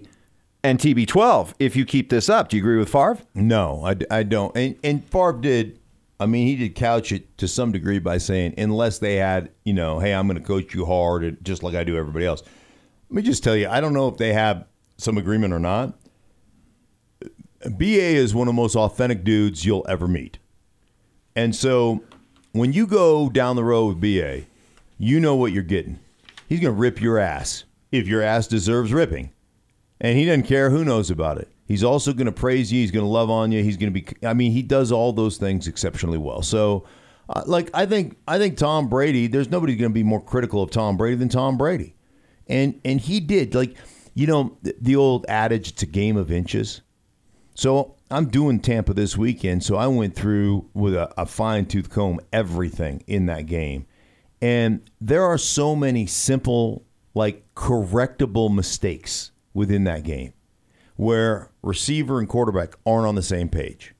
and 0.63 0.79
TB12 0.79 1.53
if 1.59 1.75
you 1.75 1.85
keep 1.85 2.09
this 2.09 2.29
up. 2.29 2.49
Do 2.49 2.57
you 2.57 2.63
agree 2.63 2.77
with 2.77 2.89
Favre? 2.89 3.17
No, 3.33 3.83
I, 3.85 3.95
I 4.11 4.23
don't. 4.23 4.55
And, 4.55 4.75
and 4.83 5.03
Favre 5.03 5.39
did, 5.39 5.79
I 6.19 6.25
mean, 6.25 6.47
he 6.47 6.55
did 6.55 6.75
couch 6.75 7.11
it 7.11 7.37
to 7.37 7.47
some 7.47 7.71
degree 7.71 7.99
by 7.99 8.17
saying, 8.17 8.55
unless 8.57 8.99
they 8.99 9.15
had, 9.15 9.51
you 9.63 9.73
know, 9.73 9.99
hey, 9.99 10.13
I'm 10.13 10.27
going 10.27 10.39
to 10.39 10.45
coach 10.45 10.73
you 10.73 10.85
hard, 10.85 11.37
just 11.43 11.63
like 11.63 11.75
I 11.75 11.83
do 11.83 11.97
everybody 11.97 12.25
else. 12.25 12.43
Let 13.09 13.15
me 13.15 13.21
just 13.21 13.43
tell 13.43 13.55
you, 13.55 13.69
I 13.69 13.81
don't 13.81 13.93
know 13.93 14.07
if 14.07 14.17
they 14.17 14.33
have 14.33 14.65
some 14.97 15.17
agreement 15.17 15.53
or 15.53 15.59
not. 15.59 15.97
BA 17.77 18.15
is 18.15 18.33
one 18.33 18.47
of 18.47 18.53
the 18.53 18.61
most 18.61 18.75
authentic 18.75 19.23
dudes 19.23 19.65
you'll 19.65 19.85
ever 19.89 20.07
meet. 20.07 20.37
And 21.35 21.55
so 21.55 22.03
when 22.51 22.73
you 22.73 22.87
go 22.87 23.29
down 23.29 23.55
the 23.55 23.63
road 23.63 23.87
with 23.87 24.01
BA, 24.01 24.45
you 24.97 25.19
know 25.19 25.35
what 25.35 25.51
you're 25.51 25.63
getting. 25.63 25.99
He's 26.47 26.59
going 26.59 26.73
to 26.73 26.79
rip 26.79 27.01
your 27.01 27.17
ass 27.17 27.63
if 27.91 28.07
your 28.07 28.21
ass 28.21 28.47
deserves 28.47 28.93
ripping. 28.93 29.31
And 30.01 30.17
he 30.17 30.25
doesn't 30.25 30.43
care 30.43 30.69
who 30.69 30.85
knows 30.85 31.11
about 31.11 31.37
it. 31.37 31.49
He's 31.65 31.83
also 31.83 32.13
going 32.13 32.25
to 32.25 32.31
praise 32.31 32.71
you. 32.71 32.79
He's 32.81 32.91
going 32.91 33.05
to 33.05 33.09
love 33.09 33.29
on 33.29 33.51
you. 33.51 33.63
He's 33.63 33.77
going 33.77 33.93
to 33.93 34.01
be. 34.01 34.07
I 34.25 34.33
mean, 34.33 34.51
he 34.51 34.63
does 34.63 34.91
all 34.91 35.13
those 35.13 35.37
things 35.37 35.67
exceptionally 35.67 36.17
well. 36.17 36.41
So, 36.41 36.85
uh, 37.29 37.43
like, 37.45 37.69
I 37.75 37.85
think 37.85 38.17
I 38.27 38.39
think 38.39 38.57
Tom 38.57 38.89
Brady. 38.89 39.27
There's 39.27 39.51
nobody 39.51 39.75
going 39.75 39.91
to 39.91 39.93
be 39.93 40.03
more 40.03 40.19
critical 40.21 40.63
of 40.63 40.71
Tom 40.71 40.97
Brady 40.97 41.17
than 41.17 41.29
Tom 41.29 41.57
Brady, 41.57 41.95
and 42.47 42.79
and 42.83 42.99
he 42.99 43.19
did. 43.19 43.53
Like, 43.53 43.75
you 44.15 44.25
know, 44.25 44.57
the, 44.63 44.95
old 44.95 45.25
adage, 45.27 45.69
"It's 45.69 45.83
a 45.83 45.85
game 45.85 46.17
of 46.17 46.31
inches." 46.31 46.81
So 47.53 47.95
I'm 48.09 48.29
doing 48.29 48.61
Tampa 48.61 48.95
this 48.95 49.15
weekend. 49.15 49.63
So 49.63 49.75
I 49.75 49.85
went 49.87 50.15
through 50.15 50.67
with 50.73 50.95
a, 50.95 51.13
a 51.21 51.25
fine 51.27 51.65
tooth 51.65 51.91
comb 51.91 52.19
everything 52.33 53.03
in 53.05 53.27
that 53.27 53.45
game, 53.45 53.85
and 54.41 54.89
there 54.99 55.23
are 55.23 55.37
so 55.37 55.75
many 55.75 56.07
simple, 56.07 56.83
like 57.13 57.43
correctable 57.53 58.51
mistakes 58.51 59.31
within 59.53 59.83
that 59.85 60.03
game 60.03 60.33
where 60.99 61.49
receiver 61.61 62.19
and 62.19 62.27
quarterback 62.27 62.75
aren't 62.85 63.07
on 63.07 63.15
the 63.15 63.21
same 63.21 63.47
page. 63.47 63.95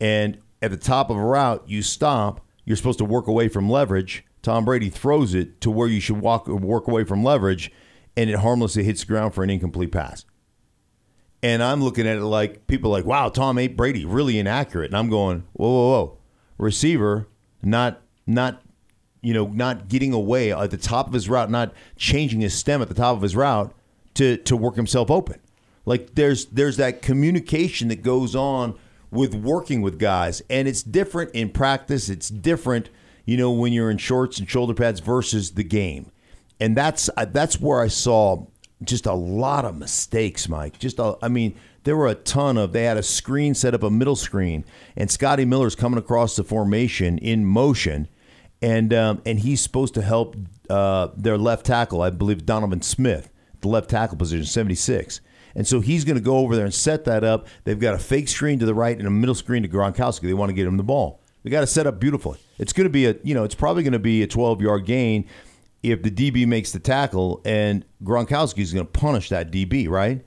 And 0.00 0.38
at 0.62 0.70
the 0.70 0.76
top 0.76 1.10
of 1.10 1.16
a 1.16 1.24
route, 1.24 1.64
you 1.66 1.82
stop. 1.82 2.46
You're 2.64 2.76
supposed 2.76 3.00
to 3.00 3.04
work 3.04 3.26
away 3.26 3.48
from 3.48 3.68
leverage. 3.68 4.24
Tom 4.40 4.64
Brady 4.64 4.90
throws 4.90 5.34
it 5.34 5.60
to 5.60 5.72
where 5.72 5.88
you 5.88 5.98
should 5.98 6.20
walk 6.20 6.46
work 6.46 6.86
away 6.86 7.02
from 7.02 7.24
leverage, 7.24 7.72
and 8.16 8.30
it 8.30 8.38
harmlessly 8.38 8.84
hits 8.84 9.00
the 9.00 9.06
ground 9.06 9.34
for 9.34 9.42
an 9.42 9.50
incomplete 9.50 9.90
pass. 9.90 10.24
And 11.42 11.64
I'm 11.64 11.82
looking 11.82 12.06
at 12.06 12.18
it 12.18 12.24
like 12.24 12.68
people 12.68 12.92
like, 12.92 13.04
wow, 13.04 13.28
Tom 13.28 13.58
ate 13.58 13.76
Brady, 13.76 14.04
really 14.04 14.38
inaccurate. 14.38 14.92
And 14.92 14.96
I'm 14.96 15.10
going, 15.10 15.48
whoa, 15.54 15.68
whoa, 15.68 15.88
whoa, 15.88 16.18
receiver, 16.58 17.26
not 17.60 18.02
not 18.24 18.62
you 19.20 19.34
know, 19.34 19.48
not 19.48 19.88
getting 19.88 20.12
away 20.12 20.52
at 20.52 20.70
the 20.70 20.76
top 20.76 21.08
of 21.08 21.12
his 21.12 21.28
route, 21.28 21.50
not 21.50 21.74
changing 21.96 22.40
his 22.40 22.54
stem 22.54 22.80
at 22.80 22.86
the 22.86 22.94
top 22.94 23.16
of 23.16 23.22
his 23.22 23.34
route 23.34 23.74
to 24.14 24.36
to 24.38 24.56
work 24.56 24.76
himself 24.76 25.10
open. 25.10 25.40
Like 25.84 26.14
there's 26.14 26.46
there's 26.46 26.76
that 26.76 27.02
communication 27.02 27.88
that 27.88 28.02
goes 28.02 28.34
on 28.36 28.78
with 29.10 29.34
working 29.34 29.80
with 29.80 29.98
guys, 29.98 30.42
and 30.50 30.68
it's 30.68 30.82
different 30.82 31.30
in 31.32 31.50
practice. 31.50 32.08
It's 32.08 32.28
different, 32.28 32.90
you 33.24 33.36
know, 33.36 33.50
when 33.50 33.72
you're 33.72 33.90
in 33.90 33.98
shorts 33.98 34.38
and 34.38 34.48
shoulder 34.48 34.74
pads 34.74 35.00
versus 35.00 35.52
the 35.52 35.64
game, 35.64 36.10
and 36.60 36.76
that's 36.76 37.08
uh, 37.16 37.24
that's 37.24 37.60
where 37.60 37.80
I 37.80 37.88
saw 37.88 38.46
just 38.84 39.06
a 39.06 39.14
lot 39.14 39.64
of 39.64 39.76
mistakes, 39.76 40.48
Mike. 40.48 40.78
Just 40.78 40.98
a, 40.98 41.16
I 41.22 41.28
mean, 41.28 41.58
there 41.84 41.96
were 41.96 42.08
a 42.08 42.14
ton 42.14 42.58
of. 42.58 42.72
They 42.72 42.84
had 42.84 42.96
a 42.96 43.02
screen 43.02 43.54
set 43.54 43.74
up, 43.74 43.82
a 43.82 43.90
middle 43.90 44.16
screen, 44.16 44.64
and 44.96 45.10
Scotty 45.10 45.44
Miller's 45.44 45.74
coming 45.74 45.98
across 45.98 46.36
the 46.36 46.44
formation 46.44 47.18
in 47.18 47.46
motion, 47.46 48.08
and 48.60 48.92
um, 48.92 49.22
and 49.24 49.40
he's 49.40 49.60
supposed 49.60 49.94
to 49.94 50.02
help 50.02 50.36
uh, 50.68 51.08
their 51.16 51.38
left 51.38 51.66
tackle, 51.66 52.02
I 52.02 52.10
believe 52.10 52.44
Donovan 52.44 52.82
Smith, 52.82 53.30
the 53.60 53.68
left 53.68 53.90
tackle 53.90 54.16
position, 54.16 54.44
seventy 54.44 54.74
six. 54.74 55.20
And 55.54 55.66
so 55.66 55.80
he's 55.80 56.04
going 56.04 56.16
to 56.16 56.22
go 56.22 56.38
over 56.38 56.54
there 56.54 56.66
and 56.66 56.74
set 56.74 57.04
that 57.06 57.24
up. 57.24 57.48
They've 57.64 57.78
got 57.78 57.94
a 57.94 57.98
fake 57.98 58.28
screen 58.28 58.58
to 58.60 58.66
the 58.66 58.74
right 58.74 58.96
and 58.96 59.08
a 59.08 59.10
middle 59.10 59.34
screen 59.34 59.62
to 59.62 59.68
Gronkowski. 59.68 60.22
They 60.22 60.34
want 60.34 60.50
to 60.50 60.54
get 60.54 60.66
him 60.66 60.76
the 60.76 60.84
ball. 60.84 61.20
They 61.42 61.50
got 61.50 61.60
to 61.60 61.66
set 61.66 61.86
up 61.86 61.98
beautifully. 61.98 62.38
It's 62.58 62.72
going 62.72 62.84
to 62.84 62.90
be 62.90 63.06
a, 63.06 63.16
you 63.22 63.34
know, 63.34 63.44
it's 63.44 63.54
probably 63.54 63.82
going 63.82 63.92
to 63.92 63.98
be 63.98 64.22
a 64.22 64.26
12 64.26 64.60
yard 64.60 64.84
gain 64.84 65.26
if 65.82 66.02
the 66.02 66.10
DB 66.10 66.46
makes 66.46 66.72
the 66.72 66.78
tackle 66.78 67.40
and 67.44 67.84
Gronkowski 68.04 68.58
is 68.58 68.72
going 68.72 68.86
to 68.86 68.92
punish 68.92 69.28
that 69.30 69.50
DB, 69.50 69.88
right? 69.88 70.24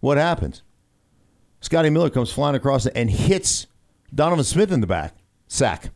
What 0.00 0.18
happens? 0.18 0.62
Scotty 1.60 1.90
Miller 1.90 2.10
comes 2.10 2.30
flying 2.30 2.54
across 2.54 2.86
and 2.86 3.10
hits 3.10 3.66
Donovan 4.14 4.44
Smith 4.44 4.70
in 4.70 4.80
the 4.80 4.86
back. 4.86 5.16
Sack. 5.48 5.90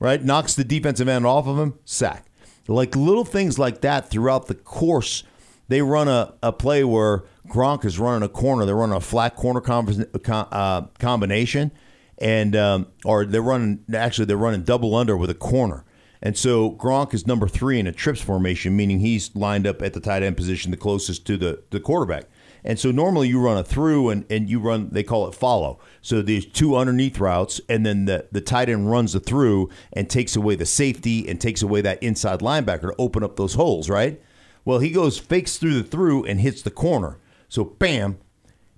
Right? 0.00 0.22
Knocks 0.22 0.54
the 0.54 0.64
defensive 0.64 1.08
end 1.08 1.26
off 1.26 1.46
of 1.46 1.58
him. 1.58 1.78
Sack. 1.84 2.26
Like 2.66 2.94
little 2.94 3.24
things 3.24 3.58
like 3.58 3.80
that 3.80 4.10
throughout 4.10 4.46
the 4.46 4.54
course. 4.54 5.24
They 5.68 5.82
run 5.82 6.08
a, 6.08 6.34
a 6.42 6.52
play 6.52 6.82
where 6.82 7.24
Gronk 7.48 7.84
is 7.84 7.98
running 7.98 8.22
a 8.22 8.28
corner. 8.28 8.64
They're 8.64 8.76
running 8.76 8.96
a 8.96 9.00
flat 9.00 9.36
corner 9.36 9.62
uh, 9.68 10.82
combination, 10.98 11.70
and 12.18 12.56
um, 12.56 12.86
or 13.04 13.24
they're 13.24 13.42
running 13.42 13.84
actually 13.94 14.24
they're 14.24 14.36
running 14.36 14.62
double 14.62 14.94
under 14.94 15.16
with 15.16 15.30
a 15.30 15.34
corner. 15.34 15.84
And 16.20 16.36
so 16.36 16.72
Gronk 16.72 17.14
is 17.14 17.26
number 17.26 17.46
three 17.46 17.78
in 17.78 17.86
a 17.86 17.92
trips 17.92 18.20
formation, 18.20 18.76
meaning 18.76 19.00
he's 19.00 19.34
lined 19.36 19.66
up 19.66 19.82
at 19.82 19.94
the 19.94 20.00
tight 20.00 20.22
end 20.22 20.36
position, 20.36 20.70
the 20.70 20.76
closest 20.76 21.26
to 21.26 21.36
the, 21.36 21.62
the 21.70 21.80
quarterback. 21.80 22.24
And 22.64 22.78
so 22.78 22.90
normally 22.90 23.28
you 23.28 23.40
run 23.40 23.56
a 23.56 23.62
through 23.62 24.10
and, 24.10 24.24
and 24.28 24.50
you 24.50 24.58
run, 24.58 24.90
they 24.90 25.04
call 25.04 25.28
it 25.28 25.34
follow. 25.34 25.78
So 26.02 26.20
there's 26.20 26.44
two 26.44 26.76
underneath 26.76 27.20
routes, 27.20 27.60
and 27.68 27.86
then 27.86 28.06
the, 28.06 28.26
the 28.32 28.40
tight 28.40 28.68
end 28.68 28.90
runs 28.90 29.12
the 29.12 29.20
through 29.20 29.70
and 29.92 30.10
takes 30.10 30.34
away 30.34 30.56
the 30.56 30.66
safety 30.66 31.28
and 31.28 31.40
takes 31.40 31.62
away 31.62 31.82
that 31.82 32.02
inside 32.02 32.40
linebacker 32.40 32.90
to 32.90 32.94
open 32.98 33.22
up 33.22 33.36
those 33.36 33.54
holes, 33.54 33.88
right? 33.88 34.20
Well, 34.64 34.78
he 34.78 34.90
goes, 34.90 35.18
fakes 35.18 35.56
through 35.56 35.82
the 35.82 35.88
through 35.88 36.24
and 36.24 36.40
hits 36.40 36.62
the 36.62 36.70
corner. 36.70 37.18
So 37.48 37.64
bam, 37.64 38.18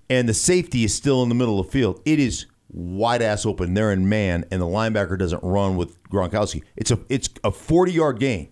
and 0.08 0.28
the 0.28 0.34
safety 0.34 0.84
is 0.84 0.94
still 0.94 1.22
in 1.22 1.28
the 1.28 1.34
middle 1.34 1.58
of 1.58 1.66
the 1.66 1.72
field. 1.72 2.00
It 2.04 2.18
is 2.18 2.46
wide 2.68 3.22
ass 3.22 3.44
open. 3.44 3.74
They're 3.74 3.92
in 3.92 4.08
man, 4.08 4.44
and 4.50 4.60
the 4.60 4.66
linebacker 4.66 5.18
doesn't 5.18 5.42
run 5.42 5.76
with 5.76 6.02
Gronkowski. 6.04 6.62
It's 6.76 6.90
a 6.90 6.98
it's 7.08 7.28
a 7.42 7.50
forty 7.50 7.92
yard 7.92 8.20
gain. 8.20 8.50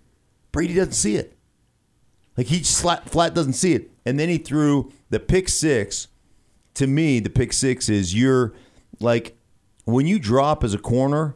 Brady 0.53 0.75
doesn't 0.75 0.93
see 0.93 1.17
it. 1.17 1.37
Like 2.37 2.47
he 2.47 2.61
flat 2.61 3.09
flat 3.09 3.35
doesn't 3.35 3.55
see 3.55 3.75
it, 3.75 3.91
and 4.05 4.19
then 4.19 4.29
he 4.29 4.39
threw 4.39 4.93
the 5.11 5.21
pick 5.21 5.49
six. 5.49 6.09
To 6.75 6.87
me, 6.87 7.19
the 7.19 7.31
pick 7.31 7.53
six 7.53 7.89
is 7.89 8.15
you're 8.15 8.55
like 9.01 9.37
when 9.85 10.07
you 10.07 10.19
drop 10.19 10.63
as 10.63 10.75
a 10.75 10.79
corner, 10.79 11.35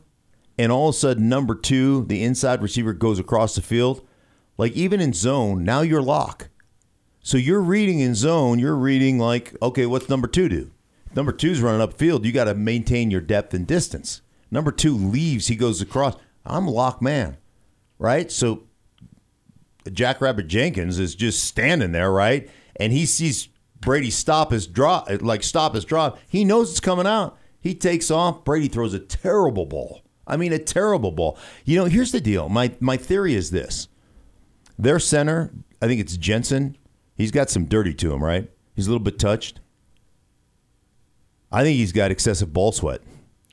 and 0.59 0.71
all 0.71 0.91
of 0.91 0.95
a 0.95 0.99
sudden 0.99 1.29
number 1.29 1.55
two, 1.55 2.05
the 2.05 2.23
inside 2.23 2.63
receiver 2.63 2.93
goes 2.93 3.19
across 3.19 3.55
the 3.55 3.63
field. 3.63 4.07
Like 4.63 4.75
even 4.75 5.01
in 5.01 5.13
zone, 5.13 5.65
now 5.65 5.81
you're 5.81 6.01
lock. 6.01 6.49
So 7.21 7.37
you're 7.37 7.61
reading 7.61 7.99
in 7.99 8.15
zone, 8.15 8.61
you're 8.61 8.77
reading 8.77 9.19
like, 9.19 9.57
okay, 9.61 9.87
what's 9.87 10.09
number 10.09 10.29
two 10.29 10.49
do? 10.49 10.71
Number 11.17 11.33
two's 11.33 11.61
running 11.61 11.85
upfield. 11.85 12.25
You 12.25 12.31
got 12.31 12.45
to 12.45 12.55
maintain 12.55 13.11
your 13.11 13.23
depth 13.23 13.55
and 13.55 13.67
distance. 13.67 14.23
Number 14.53 14.71
two 14.71 14.97
leaves, 14.97 15.49
he 15.49 15.57
goes 15.57 15.81
across. 15.81 16.15
I'm 16.47 16.69
lock 16.69 17.03
man, 17.03 17.39
right? 17.99 18.31
So 18.31 18.63
Jackrabbit 19.93 20.47
Jenkins 20.47 21.01
is 21.01 21.17
just 21.17 21.43
standing 21.43 21.91
there, 21.91 22.13
right? 22.13 22.49
And 22.77 22.93
he 22.93 23.05
sees 23.05 23.49
Brady 23.81 24.13
stop 24.13 24.53
his 24.53 24.69
drop, 24.69 25.09
like 25.23 25.43
stop 25.43 25.75
his 25.75 25.85
drop. 25.85 26.21
He 26.29 26.45
knows 26.45 26.71
it's 26.71 26.79
coming 26.79 27.09
out. 27.09 27.37
He 27.61 27.75
takes 27.75 28.13
off. 28.13 28.45
Brady 28.45 28.69
throws 28.69 28.95
a 28.95 29.01
terrible 29.01 29.67
ball. 29.67 30.03
I 30.25 30.37
mean, 30.37 30.53
a 30.53 30.61
terrible 30.61 31.11
ball. 31.11 31.37
You 31.65 31.79
know, 31.79 31.87
here's 31.87 32.13
the 32.13 32.21
deal. 32.21 32.49
My 32.49 32.77
my 32.79 32.97
theory 32.97 33.35
is 33.35 33.51
this: 33.51 33.89
their 34.79 34.99
center, 34.99 35.53
I 35.81 35.87
think 35.87 36.01
it's 36.01 36.17
Jensen. 36.17 36.77
He's 37.17 37.31
got 37.31 37.51
some 37.51 37.67
dirty 37.67 37.95
to 37.95 38.13
him, 38.13 38.23
right? 38.23 38.51
He's 38.75 38.87
a 38.87 38.91
little 38.91 39.05
bit 39.05 39.19
touched. 39.19 39.61
I 41.51 41.63
think 41.63 41.77
he's 41.77 41.93
got 41.93 42.11
excessive 42.11 42.53
ball 42.53 42.73
sweat. 42.73 43.03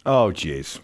Oh, 0.05 0.31
jeez. 0.33 0.79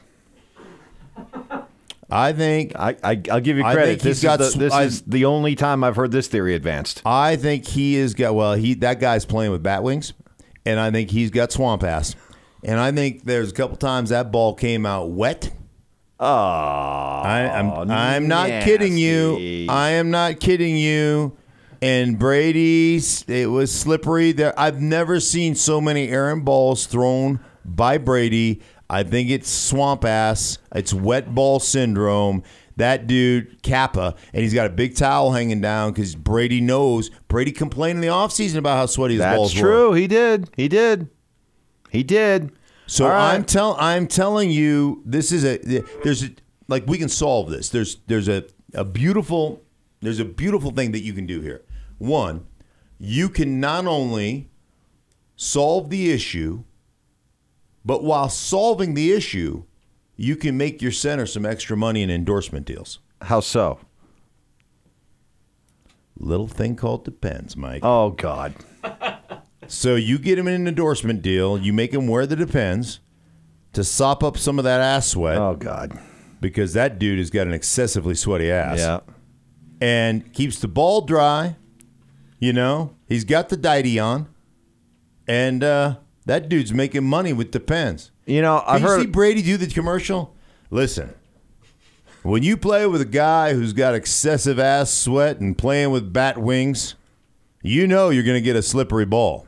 I 2.10 2.34
think 2.34 2.76
I, 2.76 2.96
I 3.04 3.22
will 3.28 3.40
give 3.40 3.58
you 3.58 3.64
credit. 3.64 4.02
This, 4.02 4.24
is 4.24 4.54
the, 4.54 4.54
this 4.58 4.74
I, 4.74 4.84
is 4.84 5.02
the 5.04 5.26
only 5.26 5.56
time 5.56 5.84
I've 5.84 5.96
heard 5.96 6.12
this 6.12 6.28
theory 6.28 6.54
advanced. 6.54 7.02
I 7.06 7.36
think 7.36 7.66
he 7.66 7.96
is 7.96 8.14
got 8.14 8.36
well. 8.36 8.54
He 8.54 8.76
that 8.76 9.00
guy's 9.00 9.26
playing 9.26 9.52
with 9.52 9.64
bat 9.64 9.82
wings, 9.82 10.14
and 10.66 10.80
I 10.80 10.92
think 10.92 11.10
he's 11.10 11.32
got 11.32 11.52
swamp 11.52 11.84
ass. 11.84 12.16
And 12.64 12.80
I 12.80 12.92
think 12.92 13.24
there's 13.24 13.52
a 13.52 13.54
couple 13.54 13.78
times 13.78 14.10
that 14.10 14.32
ball 14.32 14.54
came 14.54 14.86
out 14.86 15.12
wet. 15.12 15.52
Oh, 16.20 16.26
I, 16.26 17.52
I'm 17.54 17.92
I'm 17.92 18.28
not 18.28 18.48
kidding 18.64 18.98
you. 18.98 19.68
I 19.70 19.92
am 19.92 20.12
not 20.12 20.40
kidding 20.40 20.78
you 20.78 21.38
and 21.86 22.18
Brady, 22.18 23.00
it 23.28 23.50
was 23.52 23.74
slippery. 23.74 24.32
There, 24.32 24.60
I've 24.60 24.82
never 24.82 25.20
seen 25.20 25.54
so 25.54 25.80
many 25.80 26.10
errant 26.10 26.44
balls 26.44 26.88
thrown 26.88 27.40
by 27.64 28.00
Brady. 28.00 28.62
I 28.90 29.04
think 29.04 29.30
it's 29.30 29.50
swamp 29.50 30.04
ass. 30.04 30.58
It's 30.74 30.94
wet 30.94 31.36
ball 31.36 31.60
syndrome. 31.60 32.42
That 32.78 33.06
dude, 33.06 33.62
Kappa, 33.62 34.16
and 34.34 34.42
he's 34.42 34.54
got 34.54 34.66
a 34.66 34.70
big 34.70 34.96
towel 34.96 35.32
hanging 35.32 35.62
down 35.62 35.94
because 35.94 36.16
Brady 36.16 36.60
knows. 36.60 37.10
Brady 37.28 37.52
complained 37.52 37.98
in 37.98 38.02
the 38.02 38.08
offseason 38.08 38.58
about 38.58 38.78
how 38.78 38.86
sweaty 38.88 39.14
his 39.14 39.22
That's 39.22 39.38
balls 39.38 39.56
were. 39.56 39.62
That's 39.62 39.62
true. 39.62 39.94
He 39.94 40.08
did. 40.08 40.50
He 40.58 40.68
did. 40.68 41.10
He 41.92 42.02
did. 42.04 42.52
So 42.88 43.08
right. 43.08 43.34
I'm 43.34 43.44
tell 43.46 43.76
I'm 43.80 44.08
telling 44.08 44.52
you, 44.52 45.02
this 45.06 45.32
is 45.32 45.44
a 45.44 45.58
there's 46.04 46.24
a, 46.24 46.30
like 46.68 46.86
we 46.88 46.98
can 46.98 47.10
solve 47.10 47.50
this. 47.50 47.70
There's 47.70 47.98
there's 48.08 48.28
a, 48.28 48.46
a 48.74 48.86
beautiful 48.86 49.64
there's 50.02 50.20
a 50.20 50.26
beautiful 50.26 50.72
thing 50.72 50.92
that 50.92 51.02
you 51.02 51.14
can 51.14 51.26
do 51.26 51.42
here. 51.42 51.64
One, 51.98 52.46
you 53.00 53.30
can 53.30 53.60
not 53.60 53.88
only 53.88 54.50
solve 55.36 55.90
the 55.90 56.12
issue, 56.12 56.64
but 57.84 58.04
while 58.04 58.30
solving 58.30 58.94
the 58.94 59.12
issue, 59.14 59.64
you 60.16 60.36
can 60.36 60.58
make 60.58 60.82
your 60.82 60.92
center 60.92 61.26
some 61.26 61.46
extra 61.46 61.76
money 61.76 62.02
in 62.02 62.10
endorsement 62.10 62.66
deals. 62.66 63.00
How 63.22 63.40
so? 63.40 63.80
Little 66.18 66.48
thing 66.48 66.76
called 66.76 67.04
depends, 67.04 67.58
Mike. 67.58 67.82
Oh 67.84 68.12
God. 68.12 68.54
So 69.68 69.96
you 69.96 70.18
get 70.18 70.38
him 70.38 70.48
an 70.48 70.68
endorsement 70.68 71.22
deal, 71.22 71.58
you 71.58 71.74
make 71.74 71.94
him 71.94 72.08
wear 72.08 72.26
the 72.26 72.36
depends 72.36 73.00
to 73.74 73.84
sop 73.84 74.24
up 74.24 74.38
some 74.38 74.58
of 74.58 74.64
that 74.66 74.82
ass 74.82 75.08
sweat. 75.08 75.38
Oh 75.38 75.56
God 75.56 76.00
because 76.46 76.74
that 76.74 77.00
dude 77.00 77.18
has 77.18 77.30
got 77.32 77.48
an 77.48 77.54
excessively 77.54 78.14
sweaty 78.16 78.52
ass. 78.52 78.78
Yeah. 78.78 79.00
and 79.82 80.32
keeps 80.34 80.60
the 80.60 80.68
ball 80.68 81.02
dry. 81.02 81.56
You 82.40 82.54
know, 82.54 82.96
he's 83.08 83.24
got 83.24 83.50
the 83.50 83.58
diety 83.58 83.98
on, 83.98 84.28
and 85.28 85.64
uh, 85.64 85.96
that 86.26 86.50
dude's 86.50 86.74
making 86.74 87.04
money 87.04 87.34
with 87.34 87.52
the 87.52 87.60
pens. 87.60 88.12
You 88.26 88.42
know, 88.42 88.64
I've 88.68 88.82
Did 88.82 88.82
you 88.82 88.88
heard. 88.88 89.02
see 89.02 89.08
Brady 89.08 89.42
do 89.42 89.58
the 89.58 89.68
commercial? 89.68 90.36
Listen, 90.70 91.14
when 92.24 92.44
you 92.44 92.58
play 92.58 92.86
with 92.86 93.02
a 93.02 93.06
guy 93.06 93.54
who's 93.54 93.74
got 93.74 93.96
excessive 93.96 94.60
ass 94.60 94.92
sweat 94.92 95.40
and 95.40 95.58
playing 95.58 95.92
with 95.92 96.14
bat 96.14 96.38
wings, 96.38 96.96
you 97.64 97.88
know 97.88 98.10
you're 98.10 98.24
going 98.24 98.38
to 98.38 98.42
get 98.42 98.56
a 98.56 98.62
slippery 98.62 99.06
ball. 99.06 99.45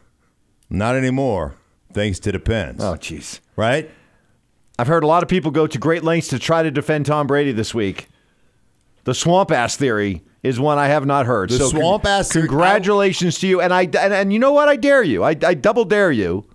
Not 0.69 0.95
anymore, 0.95 1.55
thanks 1.93 2.19
to 2.19 2.31
the 2.31 2.39
pens. 2.39 2.83
oh, 2.83 2.93
jeez. 2.95 3.39
Right? 3.55 3.89
I've 4.79 4.87
heard 4.87 5.03
a 5.03 5.07
lot 5.07 5.23
of 5.23 5.29
people 5.29 5.49
go 5.51 5.65
to 5.65 5.77
great 5.77 6.03
lengths 6.03 6.27
to 6.29 6.39
try 6.39 6.61
to 6.63 6.69
defend 6.71 7.05
Tom 7.05 7.25
Brady 7.27 7.51
this 7.51 7.73
week. 7.73 8.09
The 9.05 9.13
swamp 9.15 9.51
ass 9.51 9.75
theory 9.77 10.21
is 10.43 10.59
one 10.59 10.77
I 10.77 10.87
have 10.87 11.05
not 11.05 11.25
heard. 11.25 11.49
The 11.49 11.57
so 11.57 11.69
swamp 11.69 12.05
ass 12.05 12.31
theory- 12.31 12.47
Congratulations 12.47 13.39
to 13.39 13.47
you, 13.47 13.61
and 13.61 13.73
I 13.73 13.83
and, 13.83 13.95
and 14.13 14.33
you 14.33 14.39
know 14.39 14.51
what? 14.51 14.67
I 14.67 14.75
dare 14.75 15.01
you. 15.03 15.23
I, 15.23 15.29
I 15.29 15.53
double 15.53 15.85
dare 15.85 16.11
you 16.11 16.45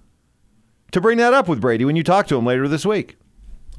to 0.92 1.00
bring 1.00 1.18
that 1.18 1.32
up 1.34 1.48
with 1.48 1.60
Brady 1.60 1.84
when 1.84 1.96
you 1.96 2.02
talk 2.04 2.26
to 2.28 2.36
him 2.36 2.44
later 2.46 2.68
this 2.68 2.84
week. 2.86 3.16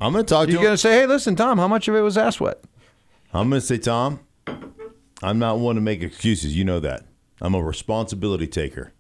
I'm 0.01 0.11
going 0.11 0.25
to 0.25 0.29
talk 0.29 0.47
to 0.47 0.51
You're 0.51 0.59
him. 0.59 0.65
going 0.65 0.73
to 0.73 0.77
say, 0.79 0.93
"Hey, 0.99 1.05
listen, 1.05 1.35
Tom, 1.35 1.57
how 1.59 1.67
much 1.67 1.87
of 1.87 1.95
it 1.95 2.01
was 2.01 2.17
ass 2.17 2.35
sweat?" 2.37 2.59
I'm 3.33 3.49
going 3.49 3.61
to 3.61 3.65
say, 3.65 3.77
Tom, 3.77 4.19
I'm 5.23 5.39
not 5.39 5.59
one 5.59 5.75
to 5.75 5.81
make 5.81 6.01
excuses. 6.03 6.55
You 6.57 6.65
know 6.65 6.79
that. 6.81 7.05
I'm 7.41 7.53
a 7.55 7.63
responsibility 7.63 8.45
taker. 8.47 8.91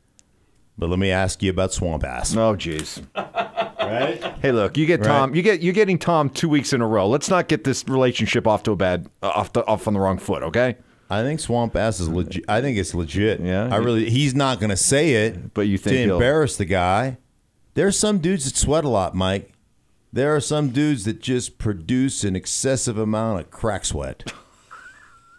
But 0.77 0.89
let 0.89 0.99
me 0.99 1.11
ask 1.11 1.43
you 1.43 1.51
about 1.51 1.71
swamp 1.73 2.03
ass. 2.03 2.35
Oh, 2.35 2.55
jeez. 2.55 3.05
Right? 3.83 4.23
Hey, 4.41 4.51
look, 4.53 4.77
you 4.77 4.85
get 4.85 5.01
Right. 5.01 5.07
Tom. 5.07 5.35
You 5.35 5.41
get 5.41 5.61
you're 5.61 5.73
getting 5.73 5.99
Tom 5.99 6.29
two 6.29 6.47
weeks 6.47 6.71
in 6.73 6.81
a 6.81 6.87
row. 6.87 7.07
Let's 7.07 7.29
not 7.29 7.47
get 7.47 7.63
this 7.65 7.87
relationship 7.87 8.47
off 8.47 8.63
to 8.63 8.71
a 8.71 8.75
bad 8.75 9.07
uh, 9.21 9.27
off 9.27 9.53
the, 9.53 9.63
off 9.67 9.87
on 9.87 9.93
the 9.93 9.99
wrong 9.99 10.17
foot. 10.17 10.41
Okay. 10.41 10.77
I 11.09 11.21
think 11.21 11.39
swamp 11.41 11.75
ass 11.75 11.99
is 11.99 12.07
legit. 12.07 12.45
I 12.47 12.61
think 12.61 12.77
it's 12.77 12.95
legit. 12.95 13.41
Yeah? 13.41 13.67
I 13.69 13.75
really. 13.75 14.09
He's 14.09 14.33
not 14.33 14.59
going 14.59 14.69
to 14.69 14.77
say 14.77 15.25
it, 15.25 15.53
But 15.53 15.67
you 15.67 15.77
think 15.77 16.07
to 16.07 16.13
embarrass 16.13 16.55
the 16.55 16.65
guy? 16.65 17.17
There's 17.75 17.99
some 17.99 18.19
dudes 18.19 18.45
that 18.45 18.55
sweat 18.55 18.85
a 18.85 18.89
lot, 18.89 19.13
Mike. 19.15 19.51
There 20.11 20.33
are 20.35 20.39
some 20.39 20.69
dudes 20.69 21.05
that 21.05 21.21
just 21.21 21.57
produce 21.57 22.23
an 22.23 22.35
excessive 22.35 22.97
amount 22.97 23.41
of 23.41 23.51
crack 23.51 23.83
sweat. 23.85 24.31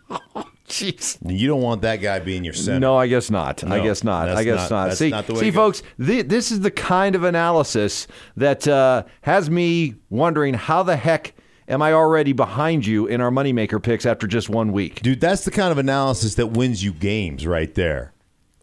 Jeez. 0.68 1.18
You 1.26 1.47
don't 1.47 1.61
want 1.61 1.83
that 1.83 1.97
guy 1.97 2.18
being 2.21 2.42
your 2.44 2.54
center. 2.54 2.80
No, 2.80 2.97
I 2.97 3.06
guess 3.06 3.30
not. 3.30 3.62
I 3.64 3.80
guess 3.80 4.02
not. 4.02 4.28
I 4.30 4.44
guess 4.44 4.71
not- 4.71 4.71
not. 4.71 4.87
that's 4.88 4.99
See, 4.99 5.11
not 5.11 5.26
the 5.26 5.35
way 5.35 5.40
see, 5.40 5.50
folks, 5.50 5.83
thi- 6.00 6.23
this 6.23 6.50
is 6.50 6.61
the 6.61 6.71
kind 6.71 7.14
of 7.14 7.23
analysis 7.25 8.06
that 8.37 8.66
uh, 8.66 9.04
has 9.23 9.50
me 9.50 9.97
wondering 10.09 10.54
how 10.54 10.83
the 10.83 10.97
heck 10.97 11.35
am 11.68 11.83
I 11.83 11.92
already 11.92 12.33
behind 12.33 12.87
you 12.87 13.06
in 13.06 13.21
our 13.21 13.30
moneymaker 13.30 13.83
picks 13.83 14.06
after 14.06 14.26
just 14.26 14.49
one 14.49 14.73
week? 14.73 15.02
Dude, 15.02 15.21
that's 15.21 15.44
the 15.44 15.50
kind 15.50 15.71
of 15.71 15.76
analysis 15.78 16.35
that 16.37 16.49
wins 16.49 16.83
you 16.83 16.92
games 16.92 17.47
right 17.47 17.75
there. 17.75 18.13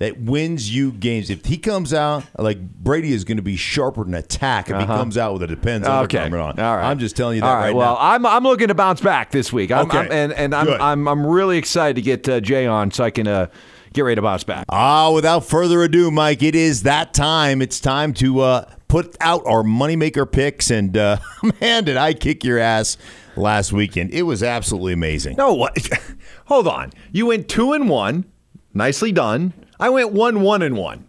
That 0.01 0.19
wins 0.19 0.73
you 0.73 0.91
games. 0.93 1.29
If 1.29 1.45
he 1.45 1.57
comes 1.59 1.93
out 1.93 2.23
like 2.39 2.59
Brady 2.59 3.13
is 3.13 3.23
going 3.23 3.37
to 3.37 3.43
be 3.43 3.55
sharper 3.55 4.03
than 4.03 4.15
attack 4.15 4.69
if 4.71 4.79
he 4.79 4.85
comes 4.87 5.15
out 5.15 5.33
with 5.33 5.43
a 5.43 5.47
depends 5.47 5.87
Uh-huh. 5.87 6.01
Okay. 6.05 6.17
undergarment 6.17 6.59
on. 6.59 6.65
All 6.65 6.75
right. 6.75 6.89
I'm 6.89 6.97
just 6.97 7.15
telling 7.15 7.35
you 7.35 7.41
that 7.41 7.47
All 7.47 7.53
right. 7.55 7.65
right 7.67 7.75
well, 7.75 7.93
now. 7.93 7.99
I'm 8.01 8.25
I'm 8.25 8.43
looking 8.43 8.69
to 8.69 8.73
bounce 8.73 8.99
back 8.99 9.29
this 9.29 9.53
week. 9.53 9.71
I'm, 9.71 9.85
Okay. 9.85 9.99
I'm- 9.99 10.11
and 10.11 10.33
and 10.33 10.55
I'm. 10.55 10.69
I'm 10.81 11.07
I'm 11.07 11.25
really 11.27 11.57
excited 11.59 11.97
to 11.97 12.01
get 12.01 12.27
uh, 12.27 12.39
Jay 12.41 12.65
on 12.65 12.89
so 12.89 13.03
I 13.03 13.11
can 13.11 13.27
uh, 13.27 13.45
get 13.93 14.01
ready 14.01 14.15
to 14.15 14.23
bounce 14.23 14.43
back. 14.43 14.65
Ah, 14.69 15.11
without 15.11 15.45
further 15.45 15.83
ado, 15.83 16.09
Mike, 16.09 16.41
it 16.41 16.55
is 16.55 16.81
that 16.83 17.13
time. 17.13 17.61
It's 17.61 17.79
time 17.79 18.11
to 18.15 18.39
uh, 18.39 18.65
put 18.87 19.15
out 19.21 19.43
our 19.45 19.61
moneymaker 19.61 20.29
picks. 20.31 20.71
And 20.71 20.97
uh, 20.97 21.17
man, 21.61 21.83
did 21.83 21.97
I 21.97 22.13
kick 22.15 22.43
your 22.43 22.57
ass 22.57 22.97
last 23.35 23.71
weekend? 23.71 24.09
It 24.15 24.23
was 24.23 24.41
absolutely 24.41 24.93
amazing. 24.93 25.35
No, 25.37 25.53
what? 25.53 25.77
Hold 26.45 26.67
on. 26.67 26.91
You 27.11 27.27
went 27.27 27.47
two 27.47 27.73
and 27.73 27.87
one. 27.87 28.25
Nicely 28.73 29.11
done. 29.11 29.53
I 29.81 29.89
went 29.89 30.11
one 30.13 30.41
one 30.41 30.61
and 30.61 30.77
one. 30.77 31.07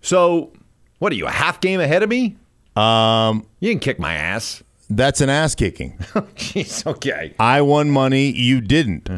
So, 0.00 0.52
what 0.98 1.12
are 1.12 1.14
you 1.16 1.26
a 1.26 1.30
half 1.30 1.60
game 1.60 1.78
ahead 1.80 2.02
of 2.02 2.08
me? 2.08 2.36
Um, 2.74 3.46
You 3.60 3.70
can 3.70 3.78
kick 3.80 3.98
my 3.98 4.14
ass. 4.14 4.62
that's 4.88 5.20
an 5.20 5.28
ass 5.28 5.54
kicking. 5.54 5.98
Jeez. 6.36 6.86
Okay. 6.86 7.34
I 7.38 7.60
won 7.60 7.90
money. 7.90 8.30
You 8.32 8.60
didn't. 8.60 9.08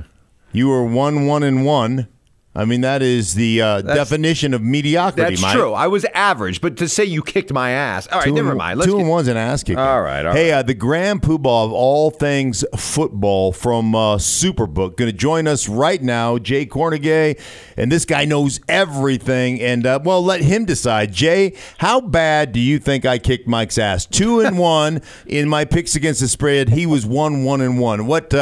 You 0.53 0.69
were 0.69 0.85
one, 0.85 1.27
one, 1.27 1.43
and 1.43 1.65
one. 1.65 2.09
I 2.55 2.67
mean, 2.67 2.83
that 2.83 3.01
is 3.01 3.33
the 3.35 3.63
uh, 3.63 3.81
definition 3.81 4.53
of 4.53 4.61
mediocrity, 4.61 5.31
That's 5.31 5.41
Mike. 5.41 5.55
true. 5.57 5.73
I 5.73 5.87
was 5.87 6.05
average, 6.13 6.61
but 6.61 6.77
to 6.77 6.89
say 6.89 7.03
you 7.07 7.23
kicked 7.23 7.51
my 7.51 7.71
ass. 7.71 8.07
All 8.09 8.19
right, 8.19 8.27
Two 8.27 8.35
never 8.35 8.51
and- 8.51 8.59
mind. 8.59 8.79
Let's 8.79 8.91
two 8.91 8.97
get, 8.99 9.01
and 9.03 9.09
one's 9.11 9.29
an 9.29 9.39
ass 9.39 9.63
kicking. 9.63 9.79
All 9.79 10.03
right, 10.03 10.27
all 10.27 10.35
hey, 10.35 10.53
uh, 10.53 10.63
the 10.63 10.75
grand 10.75 11.23
poobah 11.23 11.65
of 11.65 11.73
all 11.73 12.11
things 12.11 12.63
football 12.77 13.53
from 13.53 13.95
uh, 13.95 14.17
Superbook 14.17 14.97
going 14.99 15.11
to 15.11 15.13
join 15.17 15.47
us 15.47 15.67
right 15.67 16.03
now, 16.03 16.37
Jay 16.37 16.67
Kornegay, 16.67 17.41
and 17.79 17.91
this 17.91 18.05
guy 18.05 18.27
knows 18.27 18.61
everything. 18.69 19.59
And 19.63 19.87
uh, 19.87 20.01
well, 20.05 20.23
let 20.23 20.43
him 20.43 20.67
decide. 20.67 21.11
Jay, 21.11 21.55
how 21.79 22.03
bad 22.03 22.53
do 22.53 22.61
you 22.61 22.79
think 22.79 23.07
I 23.07 23.19
kicked 23.19 23.49
Mike's 23.49 23.79
ass? 23.79 24.05
Two 24.05 24.41
and 24.41 24.59
one 24.59 25.01
in 25.27 25.49
my 25.49 25.65
picks 25.65 25.97
against 25.97 26.21
the 26.21 26.29
spread. 26.29 26.69
He 26.69 26.85
was 26.85 27.07
one, 27.07 27.45
one 27.45 27.63
and 27.63 27.79
one. 27.81 28.07
What? 28.07 28.35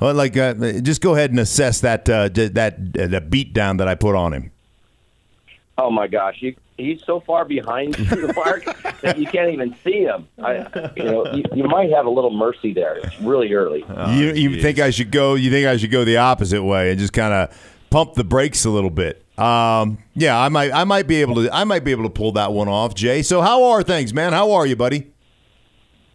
Well, 0.00 0.14
like, 0.14 0.36
uh, 0.36 0.54
just 0.80 1.00
go 1.00 1.14
ahead 1.14 1.30
and 1.30 1.40
assess 1.40 1.80
that 1.80 2.08
uh, 2.08 2.28
that 2.28 2.74
uh, 2.98 3.06
the 3.06 3.20
beat 3.20 3.52
down 3.52 3.78
that 3.78 3.88
I 3.88 3.94
put 3.94 4.14
on 4.14 4.32
him. 4.32 4.52
Oh 5.76 5.90
my 5.90 6.08
gosh, 6.08 6.36
you, 6.40 6.56
he's 6.76 7.02
so 7.04 7.20
far 7.20 7.44
behind 7.44 7.98
you, 8.10 8.30
Mark, 8.34 8.64
that 9.00 9.18
you 9.18 9.26
can't 9.26 9.52
even 9.52 9.76
see 9.84 10.00
him. 10.00 10.28
I, 10.42 10.90
you 10.96 11.04
know, 11.04 11.32
you, 11.32 11.44
you 11.54 11.64
might 11.64 11.90
have 11.90 12.06
a 12.06 12.10
little 12.10 12.32
mercy 12.32 12.72
there. 12.72 12.96
It's 12.98 13.20
really 13.20 13.52
early. 13.52 13.84
you 14.10 14.32
you 14.32 14.60
think 14.60 14.78
I 14.78 14.90
should 14.90 15.10
go? 15.10 15.34
You 15.34 15.50
think 15.50 15.66
I 15.66 15.76
should 15.76 15.90
go 15.90 16.04
the 16.04 16.16
opposite 16.18 16.62
way 16.62 16.90
and 16.90 16.98
just 16.98 17.12
kind 17.12 17.32
of 17.32 17.56
pump 17.90 18.14
the 18.14 18.24
brakes 18.24 18.64
a 18.64 18.70
little 18.70 18.90
bit? 18.90 19.24
Um, 19.38 19.98
yeah, 20.14 20.38
I 20.38 20.48
might 20.48 20.72
I 20.72 20.84
might 20.84 21.06
be 21.06 21.20
able 21.20 21.36
to 21.36 21.54
I 21.54 21.64
might 21.64 21.84
be 21.84 21.92
able 21.92 22.04
to 22.04 22.10
pull 22.10 22.32
that 22.32 22.52
one 22.52 22.68
off, 22.68 22.94
Jay. 22.94 23.22
So 23.22 23.40
how 23.40 23.64
are 23.64 23.82
things, 23.82 24.12
man? 24.12 24.32
How 24.32 24.52
are 24.52 24.66
you, 24.66 24.74
buddy? 24.74 25.12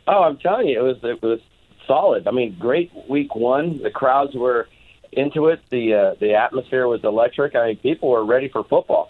Oh, 0.07 0.23
I'm 0.23 0.37
telling 0.37 0.67
you, 0.67 0.79
it 0.79 0.83
was 0.83 0.97
it 1.03 1.21
was 1.21 1.39
solid. 1.87 2.27
I 2.27 2.31
mean, 2.31 2.55
great 2.59 2.91
week 3.09 3.35
one. 3.35 3.81
The 3.81 3.91
crowds 3.91 4.35
were 4.35 4.67
into 5.11 5.47
it. 5.47 5.61
The 5.69 5.93
uh, 5.93 6.15
the 6.19 6.33
atmosphere 6.33 6.87
was 6.87 7.03
electric. 7.03 7.55
I 7.55 7.67
mean, 7.67 7.77
people 7.77 8.09
were 8.09 8.25
ready 8.25 8.49
for 8.49 8.63
football. 8.63 9.09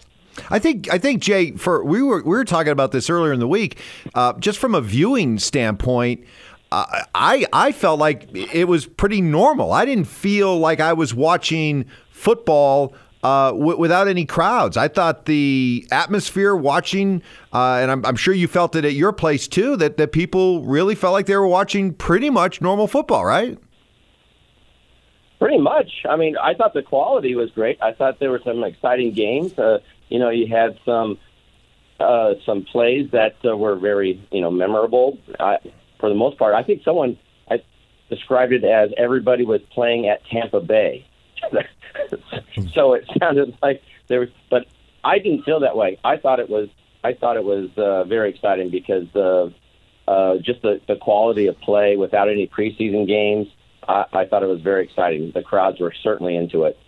I 0.50 0.58
think 0.58 0.92
I 0.92 0.98
think 0.98 1.22
Jay 1.22 1.52
for 1.52 1.84
we 1.84 2.02
were 2.02 2.22
we 2.22 2.30
were 2.30 2.44
talking 2.44 2.72
about 2.72 2.92
this 2.92 3.08
earlier 3.08 3.32
in 3.32 3.40
the 3.40 3.48
week. 3.48 3.78
Uh, 4.14 4.32
just 4.34 4.58
from 4.58 4.74
a 4.74 4.80
viewing 4.80 5.38
standpoint, 5.38 6.24
uh, 6.72 7.04
I 7.14 7.46
I 7.52 7.72
felt 7.72 8.00
like 8.00 8.28
it 8.34 8.66
was 8.66 8.86
pretty 8.86 9.20
normal. 9.20 9.72
I 9.72 9.84
didn't 9.84 10.06
feel 10.06 10.58
like 10.58 10.80
I 10.80 10.92
was 10.92 11.14
watching 11.14 11.86
football. 12.10 12.94
Uh, 13.24 13.52
w- 13.52 13.78
without 13.78 14.06
any 14.06 14.26
crowds, 14.26 14.76
I 14.76 14.86
thought 14.86 15.24
the 15.24 15.88
atmosphere 15.90 16.54
watching, 16.54 17.22
uh, 17.54 17.78
and 17.80 17.90
I'm, 17.90 18.04
I'm 18.04 18.16
sure 18.16 18.34
you 18.34 18.46
felt 18.46 18.76
it 18.76 18.84
at 18.84 18.92
your 18.92 19.12
place 19.14 19.48
too, 19.48 19.78
that, 19.78 19.96
that 19.96 20.12
people 20.12 20.62
really 20.62 20.94
felt 20.94 21.14
like 21.14 21.24
they 21.24 21.36
were 21.36 21.46
watching 21.46 21.94
pretty 21.94 22.28
much 22.28 22.60
normal 22.60 22.86
football, 22.86 23.24
right? 23.24 23.58
Pretty 25.38 25.56
much. 25.56 25.90
I 26.06 26.16
mean, 26.16 26.36
I 26.36 26.52
thought 26.52 26.74
the 26.74 26.82
quality 26.82 27.34
was 27.34 27.50
great. 27.52 27.82
I 27.82 27.94
thought 27.94 28.20
there 28.20 28.30
were 28.30 28.42
some 28.44 28.62
exciting 28.62 29.12
games. 29.12 29.58
Uh, 29.58 29.78
you 30.10 30.18
know, 30.18 30.28
you 30.28 30.46
had 30.46 30.78
some 30.84 31.18
uh, 32.00 32.34
some 32.44 32.64
plays 32.64 33.10
that 33.12 33.36
uh, 33.44 33.56
were 33.56 33.76
very 33.76 34.22
you 34.32 34.40
know 34.40 34.50
memorable. 34.50 35.18
I, 35.40 35.58
for 35.98 36.08
the 36.08 36.14
most 36.14 36.38
part, 36.38 36.54
I 36.54 36.62
think 36.62 36.82
someone 36.84 37.18
I 37.50 37.62
described 38.10 38.52
it 38.52 38.64
as 38.64 38.90
everybody 38.96 39.44
was 39.44 39.60
playing 39.72 40.08
at 40.08 40.24
Tampa 40.26 40.60
Bay. 40.60 41.06
so 42.74 42.94
it 42.94 43.04
sounded 43.18 43.56
like 43.62 43.82
there 44.08 44.20
was, 44.20 44.28
but 44.50 44.66
I 45.02 45.18
didn't 45.18 45.44
feel 45.44 45.60
that 45.60 45.76
way. 45.76 45.98
I 46.04 46.16
thought 46.16 46.40
it 46.40 46.48
was. 46.48 46.68
I 47.02 47.12
thought 47.12 47.36
it 47.36 47.44
was 47.44 47.68
uh, 47.76 48.04
very 48.04 48.30
exciting 48.30 48.70
because 48.70 49.14
uh, 49.14 49.50
uh, 50.10 50.38
just 50.38 50.62
the, 50.62 50.80
the 50.88 50.96
quality 50.96 51.46
of 51.46 51.60
play 51.60 51.96
without 51.96 52.30
any 52.30 52.46
preseason 52.46 53.06
games. 53.06 53.46
I, 53.86 54.04
I 54.12 54.24
thought 54.24 54.42
it 54.42 54.46
was 54.46 54.62
very 54.62 54.84
exciting. 54.84 55.30
The 55.34 55.42
crowds 55.42 55.80
were 55.80 55.92
certainly 56.02 56.36
into 56.36 56.64
it. 56.64 56.78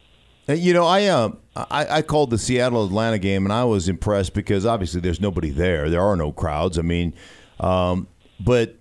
You 0.48 0.72
know, 0.72 0.86
I 0.86 1.06
uh, 1.06 1.30
I, 1.56 1.98
I 1.98 2.02
called 2.02 2.30
the 2.30 2.38
Seattle 2.38 2.84
Atlanta 2.84 3.18
game, 3.18 3.44
and 3.44 3.52
I 3.52 3.64
was 3.64 3.88
impressed 3.88 4.32
because 4.32 4.64
obviously 4.64 5.00
there's 5.00 5.20
nobody 5.20 5.50
there. 5.50 5.90
There 5.90 6.02
are 6.02 6.16
no 6.16 6.30
crowds. 6.30 6.78
I 6.78 6.82
mean, 6.82 7.14
um, 7.58 8.06
but 8.38 8.76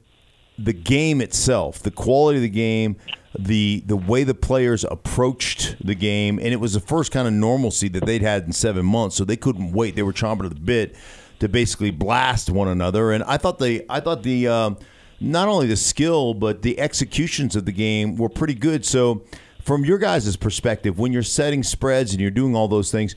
the 0.59 0.73
game 0.73 1.21
itself, 1.21 1.79
the 1.79 1.91
quality 1.91 2.37
of 2.37 2.43
the 2.43 2.49
game, 2.49 2.97
the 3.37 3.83
the 3.85 3.97
way 3.97 4.23
the 4.23 4.33
players 4.33 4.83
approached 4.83 5.75
the 5.85 5.95
game, 5.95 6.39
and 6.39 6.49
it 6.49 6.59
was 6.59 6.73
the 6.73 6.79
first 6.79 7.11
kind 7.11 7.27
of 7.27 7.33
normalcy 7.33 7.87
that 7.89 8.05
they'd 8.05 8.21
had 8.21 8.43
in 8.43 8.51
seven 8.51 8.85
months. 8.85 9.15
So 9.15 9.25
they 9.25 9.37
couldn't 9.37 9.71
wait. 9.71 9.95
They 9.95 10.03
were 10.03 10.13
chomping 10.13 10.45
at 10.45 10.53
the 10.53 10.59
bit 10.59 10.95
to 11.39 11.49
basically 11.49 11.91
blast 11.91 12.49
one 12.49 12.67
another. 12.67 13.11
And 13.11 13.23
I 13.23 13.37
thought 13.37 13.59
they, 13.59 13.85
I 13.89 13.99
thought 13.99 14.23
the. 14.23 14.47
Um, 14.47 14.77
not 15.21 15.47
only 15.47 15.65
the 15.65 15.77
skill 15.77 16.33
but 16.33 16.61
the 16.61 16.77
executions 16.77 17.55
of 17.55 17.65
the 17.65 17.71
game 17.71 18.17
were 18.17 18.29
pretty 18.29 18.53
good. 18.53 18.85
So 18.85 19.23
from 19.61 19.85
your 19.85 19.97
guys' 19.97 20.35
perspective, 20.35 20.99
when 20.99 21.11
you're 21.11 21.23
setting 21.23 21.63
spreads 21.63 22.11
and 22.11 22.21
you're 22.21 22.31
doing 22.31 22.55
all 22.55 22.67
those 22.67 22.91
things, 22.91 23.15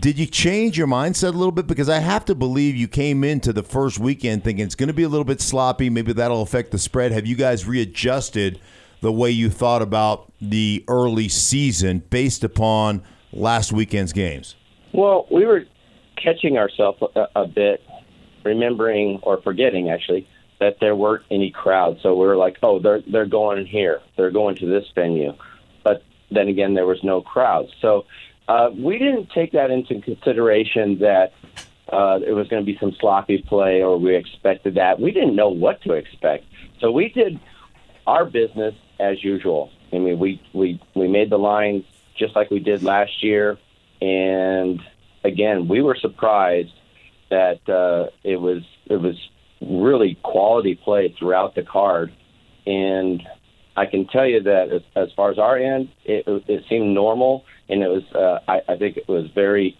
did 0.00 0.18
you 0.18 0.26
change 0.26 0.76
your 0.76 0.88
mindset 0.88 1.28
a 1.28 1.36
little 1.38 1.52
bit? 1.52 1.66
Because 1.66 1.88
I 1.88 2.00
have 2.00 2.24
to 2.26 2.34
believe 2.34 2.74
you 2.74 2.88
came 2.88 3.22
into 3.22 3.52
the 3.52 3.62
first 3.62 3.98
weekend 3.98 4.42
thinking 4.42 4.64
it's 4.64 4.74
going 4.74 4.88
to 4.88 4.92
be 4.92 5.04
a 5.04 5.08
little 5.08 5.24
bit 5.24 5.40
sloppy. 5.40 5.88
Maybe 5.88 6.12
that'll 6.12 6.42
affect 6.42 6.72
the 6.72 6.78
spread. 6.78 7.12
Have 7.12 7.26
you 7.26 7.36
guys 7.36 7.66
readjusted 7.66 8.60
the 9.06 9.12
way 9.12 9.30
you 9.30 9.48
thought 9.48 9.82
about 9.82 10.32
the 10.40 10.84
early 10.88 11.28
season 11.28 12.02
based 12.10 12.42
upon 12.42 13.00
last 13.32 13.70
weekend's 13.70 14.12
games? 14.12 14.56
Well, 14.92 15.28
we 15.30 15.46
were 15.46 15.62
catching 16.20 16.58
ourselves 16.58 17.00
a, 17.14 17.28
a 17.36 17.46
bit, 17.46 17.84
remembering 18.44 19.20
or 19.22 19.40
forgetting 19.42 19.90
actually 19.90 20.28
that 20.58 20.78
there 20.80 20.96
weren't 20.96 21.22
any 21.30 21.52
crowds. 21.52 22.02
So 22.02 22.16
we 22.16 22.26
were 22.26 22.36
like, 22.36 22.56
oh, 22.64 22.80
they're 22.80 23.00
they're 23.06 23.26
going 23.26 23.64
here, 23.64 24.00
they're 24.16 24.32
going 24.32 24.56
to 24.56 24.66
this 24.66 24.86
venue, 24.92 25.34
but 25.84 26.02
then 26.32 26.48
again, 26.48 26.74
there 26.74 26.86
was 26.86 26.98
no 27.04 27.20
crowds. 27.20 27.70
So 27.80 28.06
uh, 28.48 28.70
we 28.76 28.98
didn't 28.98 29.30
take 29.30 29.52
that 29.52 29.70
into 29.70 30.00
consideration 30.00 30.98
that 30.98 31.32
uh, 31.92 32.18
it 32.26 32.32
was 32.32 32.48
going 32.48 32.60
to 32.60 32.66
be 32.66 32.76
some 32.80 32.90
sloppy 32.98 33.38
play 33.38 33.84
or 33.84 33.98
we 34.00 34.16
expected 34.16 34.74
that. 34.74 34.98
We 34.98 35.12
didn't 35.12 35.36
know 35.36 35.50
what 35.50 35.80
to 35.82 35.92
expect. 35.92 36.44
So 36.80 36.90
we 36.90 37.08
did 37.10 37.38
our 38.04 38.24
business 38.24 38.74
as 38.98 39.22
usual. 39.22 39.70
I 39.92 39.98
mean, 39.98 40.18
we, 40.18 40.42
we, 40.52 40.80
we 40.94 41.08
made 41.08 41.30
the 41.30 41.38
line 41.38 41.84
just 42.18 42.34
like 42.34 42.50
we 42.50 42.60
did 42.60 42.82
last 42.82 43.22
year. 43.22 43.58
And 44.00 44.80
again, 45.24 45.68
we 45.68 45.82
were 45.82 45.96
surprised 45.96 46.72
that 47.30 47.68
uh, 47.68 48.10
it 48.22 48.36
was 48.36 48.62
it 48.86 48.96
was 48.96 49.16
really 49.60 50.16
quality 50.22 50.74
play 50.74 51.14
throughout 51.18 51.54
the 51.54 51.62
card. 51.62 52.12
And 52.66 53.22
I 53.76 53.86
can 53.86 54.06
tell 54.06 54.26
you 54.26 54.42
that 54.42 54.70
as, 54.72 54.82
as 54.94 55.12
far 55.16 55.30
as 55.30 55.38
our 55.38 55.56
end, 55.56 55.88
it, 56.04 56.24
it 56.48 56.64
seemed 56.68 56.94
normal 56.94 57.44
and 57.68 57.82
it 57.82 57.88
was 57.88 58.04
uh, 58.14 58.40
I, 58.50 58.72
I 58.72 58.76
think 58.76 58.96
it 58.96 59.08
was 59.08 59.30
very 59.34 59.76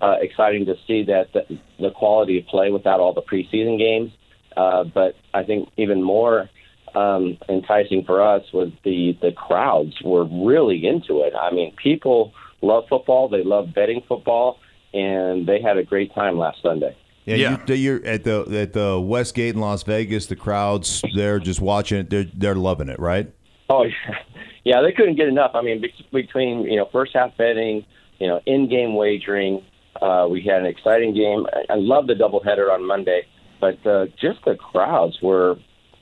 uh, 0.00 0.16
exciting 0.20 0.66
to 0.66 0.76
see 0.86 1.04
that 1.04 1.32
the, 1.32 1.58
the 1.78 1.90
quality 1.90 2.38
of 2.38 2.46
play 2.46 2.70
without 2.70 3.00
all 3.00 3.12
the 3.12 3.22
preseason 3.22 3.78
games. 3.78 4.12
Uh, 4.56 4.84
but 4.84 5.14
I 5.32 5.44
think 5.44 5.68
even 5.76 6.02
more 6.02 6.50
um, 6.94 7.38
enticing 7.48 8.04
for 8.04 8.22
us 8.22 8.42
was 8.52 8.70
the 8.84 9.16
the 9.20 9.32
crowds 9.32 9.94
were 10.04 10.24
really 10.24 10.86
into 10.86 11.22
it. 11.22 11.32
I 11.34 11.52
mean, 11.52 11.74
people 11.82 12.32
love 12.62 12.84
football; 12.88 13.28
they 13.28 13.44
love 13.44 13.74
betting 13.74 14.02
football, 14.08 14.58
and 14.92 15.46
they 15.46 15.60
had 15.60 15.76
a 15.76 15.84
great 15.84 16.14
time 16.14 16.38
last 16.38 16.62
Sunday. 16.62 16.96
Yeah, 17.24 17.36
Yeah. 17.36 17.58
You, 17.66 17.74
you're 17.74 18.06
at 18.06 18.24
the 18.24 18.46
at 18.60 18.72
the 18.72 19.00
Westgate 19.00 19.54
in 19.54 19.60
Las 19.60 19.82
Vegas. 19.82 20.26
The 20.26 20.36
crowds 20.36 21.02
they're 21.14 21.38
just 21.38 21.60
watching 21.60 21.98
it. 21.98 22.10
They're 22.10 22.26
they're 22.34 22.54
loving 22.54 22.88
it, 22.88 22.98
right? 22.98 23.32
Oh, 23.68 23.84
yeah, 24.64 24.82
they 24.82 24.92
couldn't 24.92 25.16
get 25.16 25.28
enough. 25.28 25.52
I 25.54 25.62
mean, 25.62 25.80
be- 25.80 26.06
between 26.12 26.62
you 26.62 26.76
know 26.76 26.88
first 26.90 27.12
half 27.14 27.36
betting, 27.36 27.84
you 28.18 28.26
know 28.26 28.40
in-game 28.46 28.94
wagering, 28.94 29.64
uh, 30.00 30.26
we 30.30 30.42
had 30.42 30.60
an 30.60 30.66
exciting 30.66 31.14
game. 31.14 31.46
I, 31.52 31.74
I 31.74 31.76
love 31.76 32.06
the 32.06 32.14
doubleheader 32.14 32.70
on 32.70 32.86
Monday, 32.86 33.26
but 33.60 33.84
uh, 33.86 34.06
just 34.20 34.44
the 34.44 34.56
crowds 34.56 35.18
were 35.22 35.56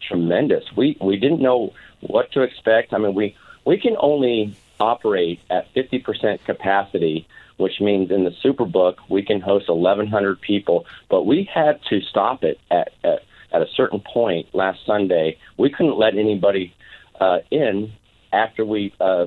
tremendous. 0.07 0.65
We 0.77 0.97
we 1.01 1.17
didn't 1.17 1.41
know 1.41 1.73
what 2.01 2.33
to 2.33 2.43
expect. 2.43 2.93
I 2.93 2.99
mean, 2.99 3.15
we 3.15 3.37
we 3.65 3.79
can 3.79 3.97
only 3.99 4.57
operate 4.81 5.41
at 5.51 5.73
50% 5.75 6.45
capacity, 6.45 7.27
which 7.57 7.81
means 7.81 8.11
in 8.11 8.25
the 8.25 8.31
Superbook 8.45 8.97
we 9.09 9.23
can 9.23 9.41
host 9.41 9.69
1,100 9.69 10.41
people, 10.41 10.87
but 11.11 11.25
we 11.25 11.49
had 11.53 11.81
to 11.91 12.01
stop 12.01 12.45
it 12.45 12.59
at, 12.71 12.93
at 13.03 13.23
at 13.53 13.63
a 13.63 13.67
certain 13.75 14.01
point 14.01 14.55
last 14.55 14.79
Sunday. 14.87 15.39
We 15.57 15.71
couldn't 15.71 15.99
let 15.99 16.17
anybody 16.17 16.75
uh, 17.21 17.39
in 17.51 17.93
after 18.33 18.65
we 18.65 18.95
uh, 19.01 19.27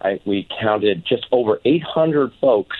I, 0.00 0.20
we 0.26 0.48
counted 0.60 1.04
just 1.06 1.26
over 1.32 1.60
800 1.64 2.32
folks 2.40 2.76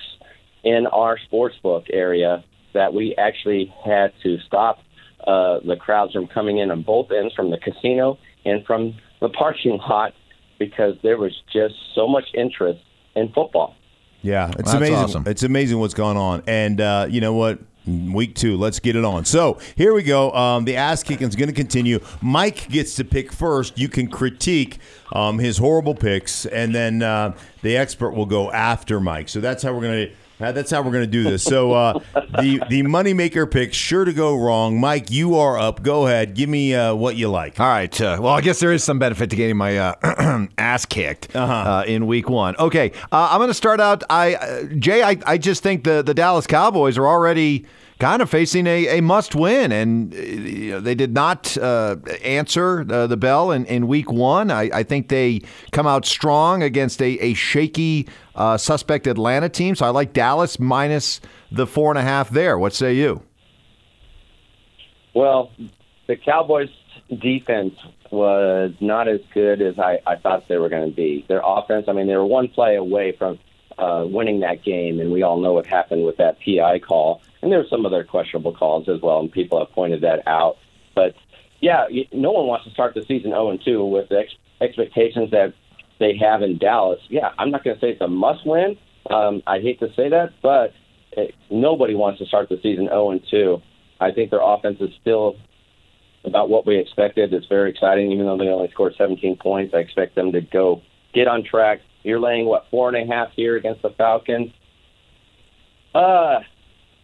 in 0.64 0.86
our 0.86 1.18
sports 1.18 1.56
book 1.62 1.86
area 1.90 2.44
that 2.74 2.94
we 2.94 3.14
actually 3.16 3.72
had 3.84 4.12
to 4.22 4.38
stop 4.46 4.80
uh, 5.26 5.60
the 5.66 5.76
crowds 5.76 6.12
from 6.12 6.26
coming 6.26 6.58
in 6.58 6.70
on 6.70 6.82
both 6.82 7.10
ends 7.10 7.34
from 7.34 7.50
the 7.50 7.58
casino 7.58 8.18
and 8.44 8.64
from 8.66 8.94
the 9.20 9.28
parking 9.28 9.78
lot 9.88 10.12
because 10.58 10.94
there 11.02 11.18
was 11.18 11.32
just 11.52 11.74
so 11.94 12.06
much 12.06 12.24
interest 12.34 12.80
in 13.14 13.32
football. 13.32 13.74
Yeah, 14.22 14.48
it's 14.50 14.56
That's 14.56 14.74
amazing. 14.74 14.94
awesome. 14.94 15.24
It's 15.26 15.42
amazing 15.42 15.78
what's 15.80 15.94
going 15.94 16.16
on. 16.16 16.42
And 16.46 16.80
uh, 16.80 17.06
you 17.10 17.20
know 17.20 17.34
what? 17.34 17.58
Week 17.84 18.36
two, 18.36 18.56
let's 18.56 18.78
get 18.78 18.94
it 18.94 19.04
on. 19.04 19.24
So 19.24 19.58
here 19.74 19.92
we 19.92 20.04
go. 20.04 20.30
Um, 20.30 20.64
the 20.64 20.76
ass 20.76 21.02
kicking 21.02 21.26
is 21.26 21.34
going 21.34 21.48
to 21.48 21.54
continue. 21.54 21.98
Mike 22.20 22.68
gets 22.68 22.94
to 22.94 23.04
pick 23.04 23.32
first. 23.32 23.76
You 23.76 23.88
can 23.88 24.06
critique 24.06 24.78
um, 25.12 25.40
his 25.40 25.58
horrible 25.58 25.96
picks, 25.96 26.46
and 26.46 26.72
then 26.72 27.02
uh, 27.02 27.34
the 27.62 27.76
expert 27.76 28.12
will 28.12 28.26
go 28.26 28.52
after 28.52 29.00
Mike. 29.00 29.28
So 29.28 29.40
that's 29.40 29.64
how 29.64 29.74
we're 29.74 29.80
going 29.82 30.06
to. 30.06 30.14
That's 30.38 30.70
how 30.70 30.82
we're 30.82 30.90
going 30.90 31.04
to 31.04 31.10
do 31.10 31.22
this. 31.22 31.42
So 31.44 31.72
uh, 31.72 32.00
the 32.14 32.60
the 32.68 32.82
moneymaker 32.82 33.48
pick 33.48 33.72
sure 33.72 34.04
to 34.04 34.12
go 34.12 34.36
wrong. 34.36 34.80
Mike, 34.80 35.10
you 35.10 35.36
are 35.36 35.58
up. 35.58 35.82
Go 35.82 36.06
ahead. 36.06 36.34
Give 36.34 36.48
me 36.48 36.74
uh, 36.74 36.94
what 36.94 37.16
you 37.16 37.28
like. 37.28 37.60
All 37.60 37.68
right. 37.68 38.00
Uh, 38.00 38.18
well, 38.20 38.32
I 38.32 38.40
guess 38.40 38.58
there 38.58 38.72
is 38.72 38.82
some 38.82 38.98
benefit 38.98 39.30
to 39.30 39.36
getting 39.36 39.56
my 39.56 39.78
uh, 39.78 40.46
ass 40.58 40.84
kicked 40.84 41.34
uh 41.36 41.84
in 41.86 42.06
week 42.06 42.28
one. 42.28 42.56
Okay. 42.58 42.92
Uh, 43.12 43.28
I'm 43.30 43.38
going 43.38 43.48
to 43.48 43.54
start 43.54 43.80
out. 43.80 44.02
I 44.10 44.34
uh, 44.34 44.64
Jay, 44.78 45.02
I, 45.02 45.16
I 45.26 45.38
just 45.38 45.62
think 45.62 45.84
the, 45.84 46.02
the 46.02 46.14
Dallas 46.14 46.46
Cowboys 46.46 46.98
are 46.98 47.06
already 47.06 47.66
kind 47.98 48.22
of 48.22 48.30
facing 48.30 48.66
a, 48.66 48.98
a 48.98 49.00
must 49.00 49.34
win, 49.34 49.72
and 49.72 50.14
uh, 50.14 50.18
you 50.18 50.70
know, 50.72 50.80
they 50.80 50.94
did 50.94 51.14
not 51.14 51.56
uh, 51.58 51.96
answer 52.24 52.86
uh, 52.90 53.06
the 53.06 53.16
bell 53.16 53.50
in, 53.52 53.64
in 53.66 53.86
week 53.86 54.10
one. 54.10 54.50
I, 54.50 54.70
I 54.72 54.82
think 54.82 55.08
they 55.08 55.42
come 55.70 55.86
out 55.86 56.04
strong 56.04 56.62
against 56.62 57.00
a, 57.00 57.18
a 57.18 57.34
shaky, 57.34 58.08
uh, 58.34 58.56
suspect 58.56 59.06
Atlanta 59.06 59.48
team. 59.48 59.74
So 59.74 59.86
I 59.86 59.90
like 59.90 60.12
Dallas 60.12 60.58
minus 60.58 61.20
the 61.50 61.66
four 61.66 61.90
and 61.90 61.98
a 61.98 62.02
half 62.02 62.30
there. 62.30 62.58
What 62.58 62.72
say 62.72 62.94
you? 62.94 63.22
Well, 65.14 65.50
the 66.06 66.16
Cowboys' 66.16 66.70
defense 67.20 67.74
was 68.10 68.72
not 68.80 69.08
as 69.08 69.20
good 69.32 69.62
as 69.62 69.78
I, 69.78 69.98
I 70.06 70.16
thought 70.16 70.48
they 70.48 70.58
were 70.58 70.68
going 70.68 70.88
to 70.88 70.94
be. 70.94 71.24
Their 71.28 71.42
offense, 71.44 71.86
I 71.88 71.92
mean, 71.92 72.06
they 72.06 72.16
were 72.16 72.26
one 72.26 72.48
play 72.48 72.76
away 72.76 73.12
from 73.16 73.38
uh, 73.78 74.04
winning 74.06 74.40
that 74.40 74.62
game, 74.64 75.00
and 75.00 75.10
we 75.10 75.22
all 75.22 75.40
know 75.40 75.52
what 75.52 75.66
happened 75.66 76.04
with 76.04 76.18
that 76.18 76.38
PI 76.44 76.80
call. 76.80 77.22
And 77.42 77.50
there 77.50 77.58
were 77.58 77.66
some 77.68 77.84
other 77.84 78.04
questionable 78.04 78.54
calls 78.54 78.88
as 78.88 79.00
well, 79.02 79.18
and 79.20 79.30
people 79.30 79.58
have 79.58 79.72
pointed 79.72 80.02
that 80.02 80.26
out. 80.26 80.56
But 80.94 81.14
yeah, 81.60 81.86
no 82.12 82.30
one 82.30 82.46
wants 82.46 82.66
to 82.66 82.72
start 82.72 82.94
the 82.94 83.02
season 83.02 83.30
0 83.30 83.50
and 83.50 83.60
2 83.64 83.84
with 83.84 84.08
the 84.08 84.20
ex- 84.20 84.34
expectations 84.60 85.32
that 85.32 85.54
they 85.98 86.16
have 86.16 86.42
in 86.42 86.58
Dallas. 86.58 87.00
Yeah, 87.08 87.30
I'm 87.38 87.50
not 87.50 87.64
going 87.64 87.76
to 87.76 87.80
say 87.80 87.90
it's 87.90 88.00
a 88.00 88.08
must 88.08 88.46
win. 88.46 88.78
Um, 89.10 89.42
I 89.46 89.58
hate 89.58 89.80
to 89.80 89.92
say 89.94 90.08
that, 90.08 90.30
but 90.42 90.72
it, 91.12 91.34
nobody 91.50 91.94
wants 91.94 92.20
to 92.20 92.26
start 92.26 92.48
the 92.48 92.58
season 92.62 92.86
0 92.86 93.10
and 93.10 93.20
2. 93.30 93.60
I 94.00 94.12
think 94.12 94.30
their 94.30 94.42
offense 94.42 94.78
is 94.80 94.90
still 95.00 95.36
about 96.24 96.48
what 96.48 96.66
we 96.66 96.78
expected. 96.78 97.32
It's 97.32 97.46
very 97.46 97.70
exciting, 97.70 98.12
even 98.12 98.26
though 98.26 98.38
they 98.38 98.48
only 98.48 98.70
scored 98.70 98.94
17 98.96 99.36
points. 99.36 99.74
I 99.74 99.78
expect 99.78 100.14
them 100.14 100.32
to 100.32 100.40
go 100.40 100.82
get 101.12 101.28
on 101.28 101.44
track. 101.44 101.80
You're 102.02 102.20
laying 102.20 102.46
what 102.46 102.66
four 102.70 102.88
and 102.88 103.10
a 103.10 103.12
half 103.12 103.30
here 103.34 103.56
against 103.56 103.82
the 103.82 103.90
Falcons. 103.90 104.50
Uh, 105.94 106.40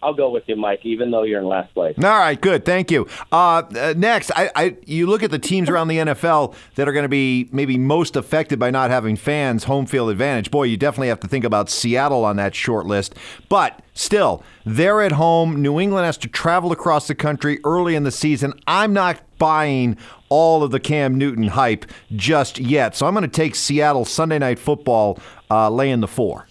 I'll 0.03 0.15
go 0.15 0.31
with 0.31 0.45
you, 0.47 0.55
Mike, 0.55 0.81
even 0.85 1.11
though 1.11 1.25
you're 1.25 1.41
in 1.41 1.47
last 1.47 1.75
place. 1.75 1.97
All 1.99 2.05
right, 2.05 2.41
good. 2.41 2.65
Thank 2.65 2.91
you. 2.91 3.09
Uh, 3.33 3.63
uh, 3.77 3.95
next, 3.97 4.31
I, 4.37 4.51
I, 4.55 4.77
you 4.87 5.09
look 5.09 5.25
at 5.25 5.33
the 5.33 5.41
teams 5.41 5.69
around 5.69 5.89
the 5.89 5.99
NFL 5.99 6.55
that 6.77 6.89
are 6.89 6.93
going 6.93 7.05
to 7.05 7.09
be 7.09 7.49
maybe 7.51 7.77
most 7.77 8.15
affected 8.15 8.61
by 8.61 8.71
not 8.71 8.91
having 8.91 9.17
fans, 9.17 9.65
home 9.65 9.87
field 9.87 10.11
advantage. 10.11 10.51
Boy, 10.53 10.65
you 10.65 10.77
definitely 10.77 11.09
have 11.09 11.21
to 11.21 11.29
think 11.29 11.45
about 11.45 11.69
Seattle 11.69 12.25
on 12.25 12.37
that 12.37 12.55
short 12.55 12.87
list. 12.87 13.17
But 13.49 13.81
still, 13.93 14.45
they're 14.65 15.03
at 15.03 15.13
home. 15.13 15.61
New 15.63 15.81
England 15.81 16.07
has 16.07 16.19
to 16.19 16.29
travel 16.29 16.71
across 16.71 17.09
the 17.09 17.15
country 17.17 17.59
early 17.65 17.97
in 17.97 18.05
the 18.05 18.13
season. 18.13 18.53
I'm 18.69 18.93
not 18.93 19.21
buying 19.39 19.97
all 20.29 20.63
of 20.63 20.71
the 20.71 20.81
Cam 20.81 21.17
Newton 21.19 21.49
hype 21.49 21.87
just 22.15 22.59
yet. 22.59 22.95
So 22.95 23.07
I'm 23.07 23.15
going 23.15 23.23
to 23.23 23.29
take 23.29 23.55
Seattle 23.55 24.05
Sunday 24.05 24.39
Night 24.39 24.59
Football 24.59 25.19
uh, 25.51 25.71
laying 25.71 26.01
the 26.01 26.09
four. 26.09 26.48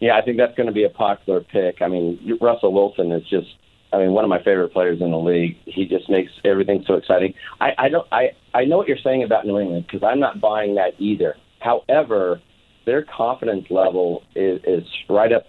Yeah, 0.00 0.16
I 0.16 0.22
think 0.22 0.36
that's 0.36 0.54
going 0.56 0.68
to 0.68 0.72
be 0.72 0.84
a 0.84 0.90
popular 0.90 1.40
pick. 1.40 1.82
I 1.82 1.88
mean, 1.88 2.38
Russell 2.40 2.72
Wilson 2.72 3.10
is 3.12 3.22
just, 3.28 3.48
I 3.92 3.98
mean, 3.98 4.12
one 4.12 4.24
of 4.24 4.30
my 4.30 4.38
favorite 4.38 4.72
players 4.72 5.00
in 5.00 5.10
the 5.10 5.18
league. 5.18 5.56
He 5.64 5.86
just 5.86 6.08
makes 6.08 6.30
everything 6.44 6.84
so 6.86 6.94
exciting. 6.94 7.34
I, 7.60 7.70
I 7.78 7.88
don't, 7.88 8.06
I, 8.12 8.30
I 8.54 8.64
know 8.64 8.76
what 8.76 8.86
you're 8.86 8.98
saying 9.02 9.24
about 9.24 9.46
New 9.46 9.58
England 9.58 9.86
because 9.86 10.06
I'm 10.06 10.20
not 10.20 10.40
buying 10.40 10.76
that 10.76 10.92
either. 10.98 11.34
However, 11.60 12.40
their 12.86 13.04
confidence 13.04 13.66
level 13.70 14.22
is, 14.36 14.60
is 14.64 14.84
right 15.08 15.32
up 15.32 15.44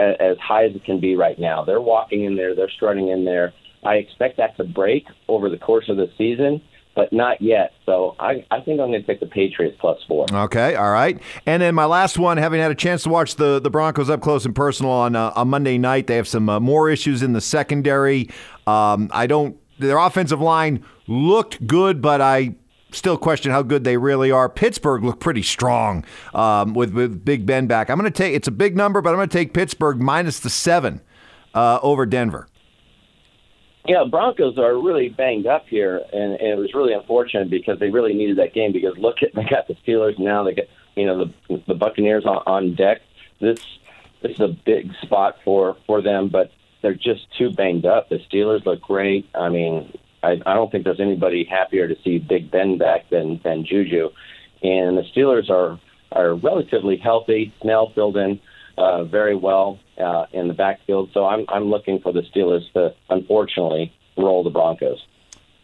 a- 0.00 0.20
as 0.20 0.36
high 0.38 0.64
as 0.64 0.74
it 0.74 0.84
can 0.84 1.00
be 1.00 1.14
right 1.14 1.38
now. 1.38 1.64
They're 1.64 1.80
walking 1.80 2.24
in 2.24 2.36
there, 2.36 2.54
they're 2.54 2.70
strutting 2.70 3.08
in 3.08 3.24
there. 3.24 3.52
I 3.84 3.94
expect 3.94 4.36
that 4.38 4.56
to 4.56 4.64
break 4.64 5.04
over 5.28 5.48
the 5.48 5.58
course 5.58 5.88
of 5.88 5.96
the 5.96 6.08
season, 6.16 6.60
but 6.94 7.12
not 7.12 7.40
yet. 7.40 7.72
So 7.86 8.14
I, 8.18 8.44
I 8.50 8.60
think 8.60 8.80
I'm 8.80 8.90
going 8.90 9.00
to 9.00 9.02
take 9.02 9.20
the 9.20 9.26
Patriots 9.26 9.76
plus 9.80 9.98
four. 10.06 10.26
Okay, 10.32 10.74
all 10.74 10.90
right. 10.90 11.20
And 11.46 11.62
then 11.62 11.74
my 11.74 11.84
last 11.84 12.18
one, 12.18 12.36
having 12.36 12.60
had 12.60 12.70
a 12.70 12.74
chance 12.74 13.02
to 13.04 13.08
watch 13.08 13.36
the, 13.36 13.60
the 13.60 13.70
Broncos 13.70 14.10
up 14.10 14.20
close 14.20 14.44
and 14.44 14.54
personal 14.54 14.92
on 14.92 15.16
uh, 15.16 15.32
on 15.34 15.48
Monday 15.48 15.78
night, 15.78 16.06
they 16.06 16.16
have 16.16 16.28
some 16.28 16.48
uh, 16.48 16.60
more 16.60 16.90
issues 16.90 17.22
in 17.22 17.32
the 17.32 17.40
secondary. 17.40 18.28
Um, 18.66 19.10
I 19.12 19.26
don't. 19.26 19.56
Their 19.78 19.98
offensive 19.98 20.40
line 20.40 20.84
looked 21.08 21.66
good, 21.66 22.00
but 22.00 22.20
I 22.20 22.54
still 22.92 23.16
question 23.16 23.50
how 23.50 23.62
good 23.62 23.84
they 23.84 23.96
really 23.96 24.30
are. 24.30 24.48
Pittsburgh 24.48 25.02
looked 25.02 25.20
pretty 25.20 25.42
strong 25.42 26.04
um, 26.34 26.74
with 26.74 26.92
with 26.92 27.24
Big 27.24 27.46
Ben 27.46 27.66
back. 27.66 27.90
I'm 27.90 27.98
going 27.98 28.10
to 28.10 28.16
take 28.16 28.34
it's 28.34 28.48
a 28.48 28.52
big 28.52 28.76
number, 28.76 29.00
but 29.00 29.10
I'm 29.10 29.16
going 29.16 29.28
to 29.28 29.38
take 29.38 29.54
Pittsburgh 29.54 30.00
minus 30.00 30.40
the 30.40 30.50
seven 30.50 31.00
uh, 31.54 31.78
over 31.82 32.06
Denver. 32.06 32.48
Yeah, 33.86 34.04
Broncos 34.08 34.58
are 34.58 34.74
really 34.80 35.08
banged 35.08 35.46
up 35.46 35.66
here, 35.66 36.00
and, 36.12 36.34
and 36.34 36.48
it 36.48 36.58
was 36.58 36.72
really 36.72 36.92
unfortunate 36.92 37.50
because 37.50 37.80
they 37.80 37.90
really 37.90 38.14
needed 38.14 38.38
that 38.38 38.54
game. 38.54 38.72
Because 38.72 38.96
look 38.96 39.22
at 39.22 39.34
they 39.34 39.44
got 39.44 39.66
the 39.66 39.74
Steelers 39.86 40.18
now, 40.18 40.44
they 40.44 40.54
got 40.54 40.66
you 40.94 41.06
know 41.06 41.24
the 41.48 41.62
the 41.66 41.74
Buccaneers 41.74 42.24
on, 42.24 42.42
on 42.46 42.74
deck. 42.74 43.00
This 43.40 43.60
this 44.22 44.32
is 44.32 44.40
a 44.40 44.56
big 44.64 44.92
spot 45.02 45.36
for 45.44 45.76
for 45.86 46.00
them, 46.00 46.28
but 46.28 46.52
they're 46.80 46.94
just 46.94 47.26
too 47.36 47.50
banged 47.50 47.86
up. 47.86 48.08
The 48.08 48.18
Steelers 48.30 48.64
look 48.64 48.80
great. 48.82 49.28
I 49.34 49.48
mean, 49.48 49.96
I, 50.22 50.40
I 50.46 50.54
don't 50.54 50.70
think 50.70 50.84
there's 50.84 51.00
anybody 51.00 51.44
happier 51.44 51.88
to 51.88 51.96
see 52.02 52.18
Big 52.18 52.50
Ben 52.50 52.78
back 52.78 53.10
than 53.10 53.40
than 53.42 53.64
Juju, 53.64 54.10
and 54.62 54.96
the 54.96 55.04
Steelers 55.14 55.50
are 55.50 55.80
are 56.12 56.34
relatively 56.34 56.96
healthy. 56.96 57.52
Snell 57.62 57.90
filled 57.94 58.16
in 58.16 58.40
uh, 58.78 59.04
very 59.04 59.34
well 59.34 59.78
uh, 60.02 60.26
in 60.32 60.48
the 60.48 60.54
backfield. 60.54 61.10
So 61.14 61.24
I'm 61.24 61.46
I'm 61.48 61.64
looking 61.64 62.00
for 62.00 62.12
the 62.12 62.22
Steelers 62.22 62.70
to 62.74 62.94
unfortunately 63.08 63.92
roll 64.16 64.42
the 64.44 64.50
Broncos. 64.50 64.98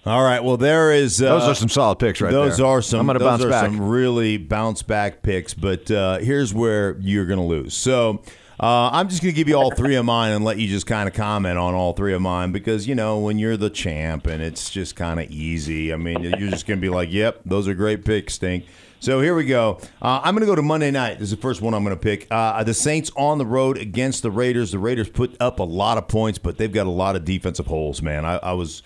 All 0.06 0.22
right. 0.22 0.42
Well, 0.42 0.56
there 0.56 0.92
is. 0.92 1.20
Uh, 1.20 1.38
those 1.38 1.48
are 1.48 1.54
some 1.54 1.68
solid 1.68 1.98
picks, 1.98 2.20
right 2.20 2.30
those 2.30 2.58
there. 2.58 2.66
are 2.66 2.80
some. 2.80 3.00
I'm 3.00 3.06
going 3.06 3.18
to 3.18 3.24
those 3.24 3.30
bounce 3.30 3.44
are 3.44 3.50
back. 3.50 3.64
some 3.66 3.88
really 3.88 4.38
bounce 4.38 4.82
back 4.82 5.22
picks. 5.22 5.52
But 5.52 5.90
uh, 5.90 6.18
here's 6.18 6.54
where 6.54 6.96
you're 7.00 7.26
going 7.26 7.40
to 7.40 7.44
lose. 7.44 7.74
So. 7.74 8.22
Uh, 8.60 8.90
I'm 8.92 9.08
just 9.08 9.22
going 9.22 9.32
to 9.32 9.36
give 9.36 9.46
you 9.46 9.54
all 9.54 9.70
three 9.70 9.94
of 9.94 10.04
mine 10.04 10.32
and 10.32 10.44
let 10.44 10.58
you 10.58 10.66
just 10.66 10.84
kind 10.84 11.08
of 11.08 11.14
comment 11.14 11.56
on 11.56 11.74
all 11.74 11.92
three 11.92 12.12
of 12.12 12.20
mine 12.20 12.50
because, 12.50 12.88
you 12.88 12.96
know, 12.96 13.20
when 13.20 13.38
you're 13.38 13.56
the 13.56 13.70
champ 13.70 14.26
and 14.26 14.42
it's 14.42 14.68
just 14.68 14.96
kind 14.96 15.20
of 15.20 15.30
easy, 15.30 15.92
I 15.92 15.96
mean, 15.96 16.24
you're 16.24 16.50
just 16.50 16.66
going 16.66 16.80
to 16.80 16.80
be 16.80 16.88
like, 16.88 17.12
yep, 17.12 17.40
those 17.46 17.68
are 17.68 17.74
great 17.74 18.04
picks, 18.04 18.34
Stink. 18.34 18.64
So 19.00 19.20
here 19.20 19.36
we 19.36 19.44
go. 19.44 19.78
Uh, 20.02 20.20
I'm 20.24 20.34
going 20.34 20.40
to 20.40 20.46
go 20.46 20.56
to 20.56 20.62
Monday 20.62 20.90
night. 20.90 21.20
This 21.20 21.30
is 21.30 21.36
the 21.36 21.40
first 21.40 21.62
one 21.62 21.72
I'm 21.72 21.84
going 21.84 21.94
to 21.94 22.00
pick. 22.00 22.26
Uh, 22.32 22.64
the 22.64 22.74
Saints 22.74 23.12
on 23.16 23.38
the 23.38 23.46
road 23.46 23.78
against 23.78 24.22
the 24.22 24.30
Raiders. 24.30 24.72
The 24.72 24.80
Raiders 24.80 25.08
put 25.08 25.36
up 25.38 25.60
a 25.60 25.64
lot 25.64 25.98
of 25.98 26.08
points, 26.08 26.38
but 26.38 26.58
they've 26.58 26.72
got 26.72 26.88
a 26.88 26.90
lot 26.90 27.14
of 27.14 27.24
defensive 27.24 27.66
holes, 27.66 28.02
man. 28.02 28.24
I, 28.24 28.38
I 28.38 28.52
was 28.54 28.82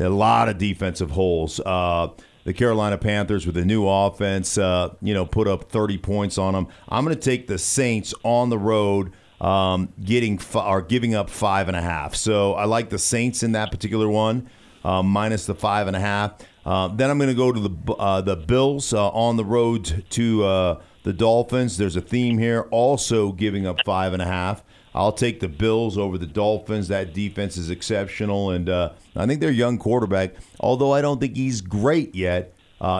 a 0.00 0.08
lot 0.08 0.48
of 0.48 0.58
defensive 0.58 1.12
holes. 1.12 1.60
Uh, 1.60 2.08
the 2.42 2.52
Carolina 2.52 2.98
Panthers 2.98 3.46
with 3.46 3.56
a 3.56 3.64
new 3.64 3.86
offense, 3.88 4.58
uh, 4.58 4.94
you 5.00 5.14
know, 5.14 5.24
put 5.24 5.46
up 5.46 5.70
30 5.70 5.96
points 5.98 6.38
on 6.38 6.54
them. 6.54 6.66
I'm 6.88 7.04
going 7.04 7.14
to 7.16 7.22
take 7.22 7.46
the 7.46 7.58
Saints 7.58 8.14
on 8.24 8.50
the 8.50 8.58
road, 8.58 9.12
um, 9.40 9.92
getting 10.02 10.38
fi- 10.38 10.66
or 10.66 10.82
giving 10.82 11.14
up 11.14 11.30
five 11.30 11.68
and 11.68 11.76
a 11.76 11.82
half. 11.82 12.16
So 12.16 12.54
I 12.54 12.64
like 12.64 12.90
the 12.90 12.98
Saints 12.98 13.44
in 13.44 13.52
that 13.52 13.70
particular 13.70 14.08
one, 14.08 14.50
uh, 14.84 15.04
minus 15.04 15.46
the 15.46 15.54
five 15.54 15.86
and 15.86 15.94
a 15.96 16.00
half. 16.00 16.32
Uh, 16.64 16.88
then 16.88 17.10
I'm 17.10 17.18
going 17.18 17.28
to 17.28 17.34
go 17.34 17.52
to 17.52 17.60
the 17.60 17.92
uh, 17.94 18.20
the 18.20 18.36
Bills 18.36 18.92
uh, 18.92 19.08
on 19.08 19.36
the 19.36 19.44
road 19.44 20.04
to 20.10 20.44
uh, 20.44 20.80
the 21.02 21.12
Dolphins. 21.12 21.76
There's 21.76 21.96
a 21.96 22.00
theme 22.00 22.38
here, 22.38 22.68
also 22.70 23.32
giving 23.32 23.66
up 23.66 23.78
five 23.84 24.12
and 24.12 24.22
a 24.22 24.26
half. 24.26 24.62
I'll 24.94 25.12
take 25.12 25.40
the 25.40 25.48
Bills 25.48 25.96
over 25.96 26.18
the 26.18 26.26
Dolphins. 26.26 26.88
That 26.88 27.14
defense 27.14 27.56
is 27.56 27.70
exceptional, 27.70 28.50
and 28.50 28.68
uh, 28.68 28.92
I 29.16 29.26
think 29.26 29.40
their 29.40 29.50
young 29.50 29.78
quarterback, 29.78 30.34
although 30.60 30.92
I 30.92 31.00
don't 31.00 31.18
think 31.18 31.34
he's 31.34 31.62
great 31.62 32.14
yet, 32.14 32.54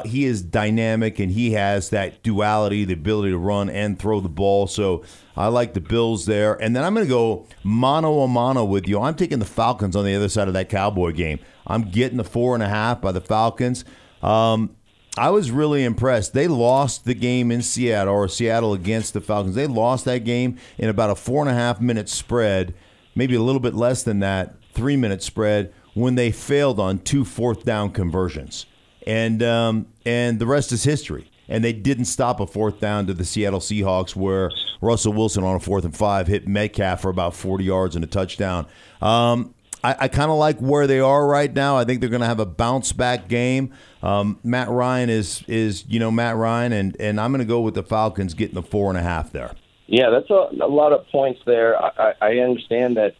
he 0.04 0.24
is 0.24 0.42
dynamic 0.42 1.18
and 1.18 1.30
he 1.30 1.52
has 1.52 1.90
that 1.90 2.22
duality, 2.22 2.84
the 2.84 2.94
ability 2.94 3.30
to 3.32 3.38
run 3.38 3.68
and 3.68 3.98
throw 3.98 4.20
the 4.20 4.28
ball. 4.28 4.66
So 4.66 5.04
I 5.36 5.48
like 5.48 5.74
the 5.74 5.80
Bills 5.80 6.24
there. 6.24 6.54
And 6.62 6.74
then 6.74 6.84
I'm 6.84 6.94
going 6.94 7.06
to 7.06 7.10
go 7.10 7.46
mano 7.62 8.20
a 8.20 8.28
mano 8.28 8.64
with 8.64 8.88
you. 8.88 9.00
I'm 9.00 9.14
taking 9.14 9.38
the 9.38 9.44
Falcons 9.44 9.96
on 9.96 10.04
the 10.04 10.14
other 10.14 10.28
side 10.28 10.48
of 10.48 10.54
that 10.54 10.68
Cowboy 10.68 11.12
game. 11.12 11.40
I'm 11.66 11.82
getting 11.82 12.18
the 12.18 12.24
four 12.24 12.54
and 12.54 12.62
a 12.62 12.68
half 12.68 13.00
by 13.00 13.12
the 13.12 13.20
Falcons. 13.20 13.84
Um, 14.22 14.76
I 15.16 15.28
was 15.30 15.50
really 15.50 15.84
impressed. 15.84 16.32
They 16.32 16.48
lost 16.48 17.04
the 17.04 17.14
game 17.14 17.50
in 17.50 17.60
Seattle, 17.60 18.14
or 18.14 18.28
Seattle 18.28 18.72
against 18.72 19.12
the 19.12 19.20
Falcons. 19.20 19.54
They 19.54 19.66
lost 19.66 20.06
that 20.06 20.24
game 20.24 20.56
in 20.78 20.88
about 20.88 21.10
a 21.10 21.14
four 21.14 21.42
and 21.42 21.50
a 21.50 21.54
half 21.54 21.80
minute 21.80 22.08
spread, 22.08 22.74
maybe 23.14 23.34
a 23.34 23.42
little 23.42 23.60
bit 23.60 23.74
less 23.74 24.02
than 24.02 24.20
that, 24.20 24.54
three 24.72 24.96
minute 24.96 25.22
spread, 25.22 25.72
when 25.94 26.14
they 26.14 26.30
failed 26.30 26.80
on 26.80 26.98
two 26.98 27.24
fourth 27.24 27.64
down 27.64 27.90
conversions. 27.90 28.64
And 29.06 29.42
um, 29.42 29.86
and 30.06 30.38
the 30.38 30.46
rest 30.46 30.72
is 30.72 30.84
history. 30.84 31.28
And 31.48 31.62
they 31.62 31.72
didn't 31.74 32.06
stop 32.06 32.40
a 32.40 32.46
fourth 32.46 32.80
down 32.80 33.06
to 33.08 33.14
the 33.14 33.26
Seattle 33.26 33.60
Seahawks, 33.60 34.16
where 34.16 34.50
Russell 34.80 35.12
Wilson 35.12 35.44
on 35.44 35.56
a 35.56 35.60
fourth 35.60 35.84
and 35.84 35.94
five 35.94 36.26
hit 36.26 36.48
Metcalf 36.48 37.02
for 37.02 37.10
about 37.10 37.34
40 37.34 37.64
yards 37.64 37.94
and 37.96 38.02
a 38.02 38.08
touchdown. 38.08 38.66
Um, 39.02 39.52
I, 39.84 39.96
I 40.00 40.08
kind 40.08 40.30
of 40.30 40.36
like 40.36 40.58
where 40.58 40.86
they 40.86 41.00
are 41.00 41.26
right 41.26 41.52
now. 41.52 41.76
I 41.76 41.84
think 41.84 42.00
they're 42.00 42.10
going 42.10 42.20
to 42.22 42.26
have 42.26 42.40
a 42.40 42.46
bounce 42.46 42.92
back 42.92 43.28
game. 43.28 43.72
Um, 44.02 44.38
Matt 44.42 44.68
Ryan 44.68 45.10
is 45.10 45.42
is 45.48 45.84
you 45.88 45.98
know 45.98 46.10
Matt 46.10 46.36
Ryan, 46.36 46.72
and 46.72 46.96
and 47.00 47.20
I'm 47.20 47.32
going 47.32 47.40
to 47.40 47.44
go 47.44 47.60
with 47.60 47.74
the 47.74 47.82
Falcons 47.82 48.34
getting 48.34 48.54
the 48.54 48.62
four 48.62 48.90
and 48.90 48.98
a 48.98 49.02
half 49.02 49.32
there. 49.32 49.52
Yeah, 49.86 50.10
that's 50.10 50.30
a, 50.30 50.48
a 50.64 50.68
lot 50.68 50.92
of 50.92 51.06
points 51.08 51.40
there. 51.44 51.76
I, 51.82 52.14
I, 52.20 52.38
understand 52.38 52.96
that. 52.96 53.14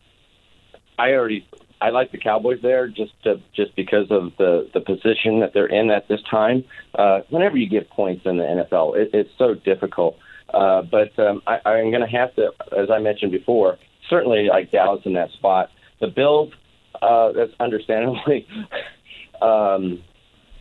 I 0.98 1.12
already 1.12 1.46
I 1.82 1.90
like 1.90 2.12
the 2.12 2.18
Cowboys 2.18 2.60
there 2.62 2.86
just 2.86 3.12
to, 3.24 3.40
just 3.54 3.74
because 3.76 4.10
of 4.10 4.32
the 4.38 4.70
the 4.72 4.80
position 4.80 5.40
that 5.40 5.52
they're 5.52 5.66
in 5.66 5.90
at 5.90 6.08
this 6.08 6.20
time. 6.30 6.64
Uh, 6.94 7.20
whenever 7.30 7.56
you 7.56 7.68
get 7.68 7.90
points 7.90 8.24
in 8.24 8.36
the 8.38 8.44
NFL, 8.44 8.96
it, 8.96 9.10
it's 9.12 9.30
so 9.36 9.54
difficult. 9.54 10.16
Uh, 10.54 10.82
but 10.82 11.18
um, 11.18 11.42
I, 11.46 11.60
I'm 11.64 11.90
going 11.90 12.02
to 12.02 12.06
have 12.06 12.34
to, 12.36 12.52
as 12.76 12.90
I 12.90 12.98
mentioned 12.98 13.32
before, 13.32 13.78
certainly 14.08 14.48
like 14.48 14.70
Dallas 14.70 15.02
in 15.04 15.14
that 15.14 15.30
spot. 15.32 15.70
The 16.02 16.08
Bills, 16.08 16.52
uh, 17.00 17.30
that's 17.30 17.52
understandably. 17.60 18.46
um, 19.40 20.02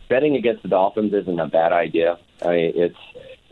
betting 0.08 0.36
against 0.36 0.62
the 0.62 0.68
Dolphins 0.68 1.12
isn't 1.12 1.40
a 1.40 1.48
bad 1.48 1.72
idea. 1.72 2.16
I 2.40 2.48
mean, 2.48 2.72
it's. 2.76 2.96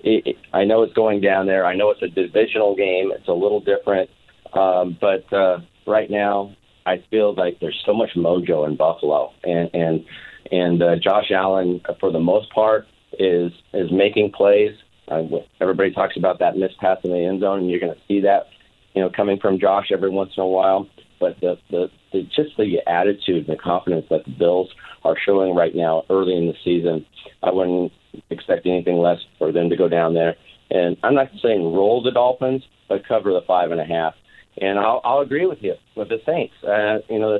It, 0.03 0.27
it, 0.29 0.37
I 0.55 0.65
know 0.65 0.83
it's 0.83 0.95
going 0.95 1.21
down 1.21 1.47
there. 1.47 1.67
I 1.67 1.75
know 1.75 1.91
it's 1.91 2.01
a 2.01 2.09
divisional 2.09 2.75
game. 2.75 3.13
It's 3.13 3.29
a 3.29 3.35
little 3.35 3.61
different, 3.61 4.09
um, 4.55 4.97
but 4.99 5.31
uh, 5.31 5.59
right 5.87 6.11
now 6.11 6.57
I 6.87 7.05
feel 7.11 7.35
like 7.35 7.61
there's 7.61 7.83
so 7.85 7.93
much 7.93 8.11
mojo 8.17 8.67
in 8.67 8.77
Buffalo, 8.77 9.33
and 9.45 9.69
and 9.75 10.07
and 10.51 10.83
uh, 10.83 10.97
Josh 10.97 11.31
Allen, 11.31 11.83
for 11.99 12.11
the 12.11 12.21
most 12.21 12.51
part, 12.51 12.87
is 13.19 13.53
is 13.75 13.91
making 13.93 14.33
plays. 14.33 14.77
Uh, 15.09 15.25
everybody 15.61 15.91
talks 15.91 16.17
about 16.17 16.39
that 16.39 16.57
missed 16.57 16.79
pass 16.79 16.99
in 17.05 17.11
the 17.11 17.19
end 17.19 17.41
zone, 17.41 17.59
and 17.59 17.71
you're 17.71 17.81
going 17.81 17.93
to 17.93 18.01
see 18.07 18.21
that, 18.21 18.47
you 18.95 19.03
know, 19.03 19.11
coming 19.11 19.39
from 19.39 19.59
Josh 19.59 19.91
every 19.93 20.09
once 20.09 20.33
in 20.37 20.43
a 20.43 20.47
while. 20.47 20.89
But 21.21 21.39
the, 21.41 21.59
the 21.71 21.91
the 22.13 22.23
just 22.35 22.57
the 22.57 22.79
attitude 22.87 23.47
and 23.47 23.59
the 23.59 23.63
confidence 23.63 24.07
that 24.11 24.25
the 24.25 24.31
Bills 24.33 24.69
are 25.05 25.17
showing 25.25 25.55
right 25.55 25.75
now, 25.75 26.05
early 26.11 26.35
in 26.37 26.47
the 26.47 26.55
season, 26.65 27.07
I 27.43 27.53
wouldn't 27.53 27.93
expect 28.31 28.67
anything 28.67 28.97
less 28.99 29.19
for 29.39 29.53
them 29.53 29.71
to 29.71 29.77
go 29.77 29.89
down 29.89 30.15
there. 30.15 30.37
And 30.71 30.97
I'm 31.03 31.15
not 31.15 31.29
saying 31.43 31.63
roll 31.63 32.03
the 32.03 32.11
Dolphins, 32.11 32.63
but 32.89 33.07
cover 33.07 33.33
the 33.33 33.43
five 33.47 33.71
and 33.71 33.81
a 33.81 33.85
half. 33.85 34.15
And 34.61 34.79
I'll, 34.79 35.01
I'll 35.05 35.21
agree 35.21 35.47
with 35.47 35.59
you 35.63 35.75
with 35.95 36.09
the 36.09 36.19
Saints. 36.27 36.55
Uh, 36.65 36.99
you 37.13 37.19
know, 37.19 37.39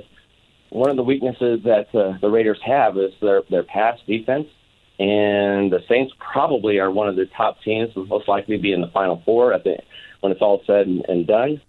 one 0.71 0.91
of 0.91 0.97
the 0.97 1.03
weaknesses 1.03 1.61
that 1.65 1.87
uh, 1.95 2.19
the 2.21 2.29
Raiders 2.29 2.61
have 2.65 2.97
is 2.97 3.13
their 3.21 3.43
their 3.51 3.65
pass 3.65 3.99
defense, 4.07 4.47
and 4.99 5.73
the 5.73 5.81
Saints 5.89 6.13
probably 6.33 6.79
are 6.79 6.91
one 6.91 7.09
of 7.09 7.17
the 7.17 7.27
top 7.37 7.57
teams, 7.63 7.91
most 7.97 8.29
likely 8.29 8.57
be 8.59 8.73
in 8.73 8.81
the 8.81 8.91
Final 8.93 9.23
Four 9.25 9.53
at 9.53 9.65
the 9.65 9.79
when 10.21 10.33
it's 10.33 10.43
all 10.43 10.63
said 10.67 10.87
and, 10.87 11.05
and 11.09 11.27
done. 11.27 11.61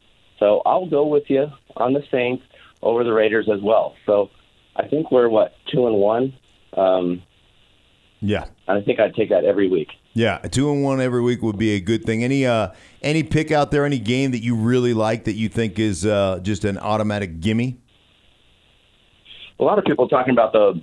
So 0.41 0.63
I'll 0.65 0.89
go 0.89 1.05
with 1.05 1.25
you 1.27 1.47
on 1.77 1.93
the 1.93 2.03
Saints 2.11 2.43
over 2.81 3.03
the 3.03 3.13
Raiders 3.13 3.47
as 3.53 3.61
well. 3.61 3.95
So 4.07 4.31
I 4.75 4.87
think 4.87 5.11
we're 5.11 5.29
what 5.29 5.53
two 5.71 5.85
and 5.85 5.95
one. 5.95 6.33
Um, 6.75 7.21
yeah, 8.21 8.45
I 8.67 8.81
think 8.81 8.99
I'd 8.99 9.13
take 9.13 9.29
that 9.29 9.45
every 9.45 9.69
week. 9.69 9.89
Yeah, 10.13 10.39
a 10.43 10.49
two 10.49 10.71
and 10.71 10.83
one 10.83 10.99
every 10.99 11.21
week 11.21 11.43
would 11.43 11.59
be 11.59 11.75
a 11.75 11.79
good 11.79 12.05
thing. 12.05 12.23
Any 12.23 12.45
uh 12.45 12.69
any 13.03 13.21
pick 13.21 13.51
out 13.51 13.69
there, 13.69 13.85
any 13.85 13.99
game 13.99 14.31
that 14.31 14.43
you 14.43 14.55
really 14.55 14.95
like 14.95 15.25
that 15.25 15.33
you 15.33 15.47
think 15.47 15.77
is 15.77 16.05
uh, 16.05 16.39
just 16.41 16.65
an 16.65 16.77
automatic 16.79 17.39
gimme? 17.39 17.79
A 19.59 19.63
lot 19.63 19.77
of 19.77 19.85
people 19.85 20.07
talking 20.07 20.33
about 20.33 20.53
the, 20.53 20.73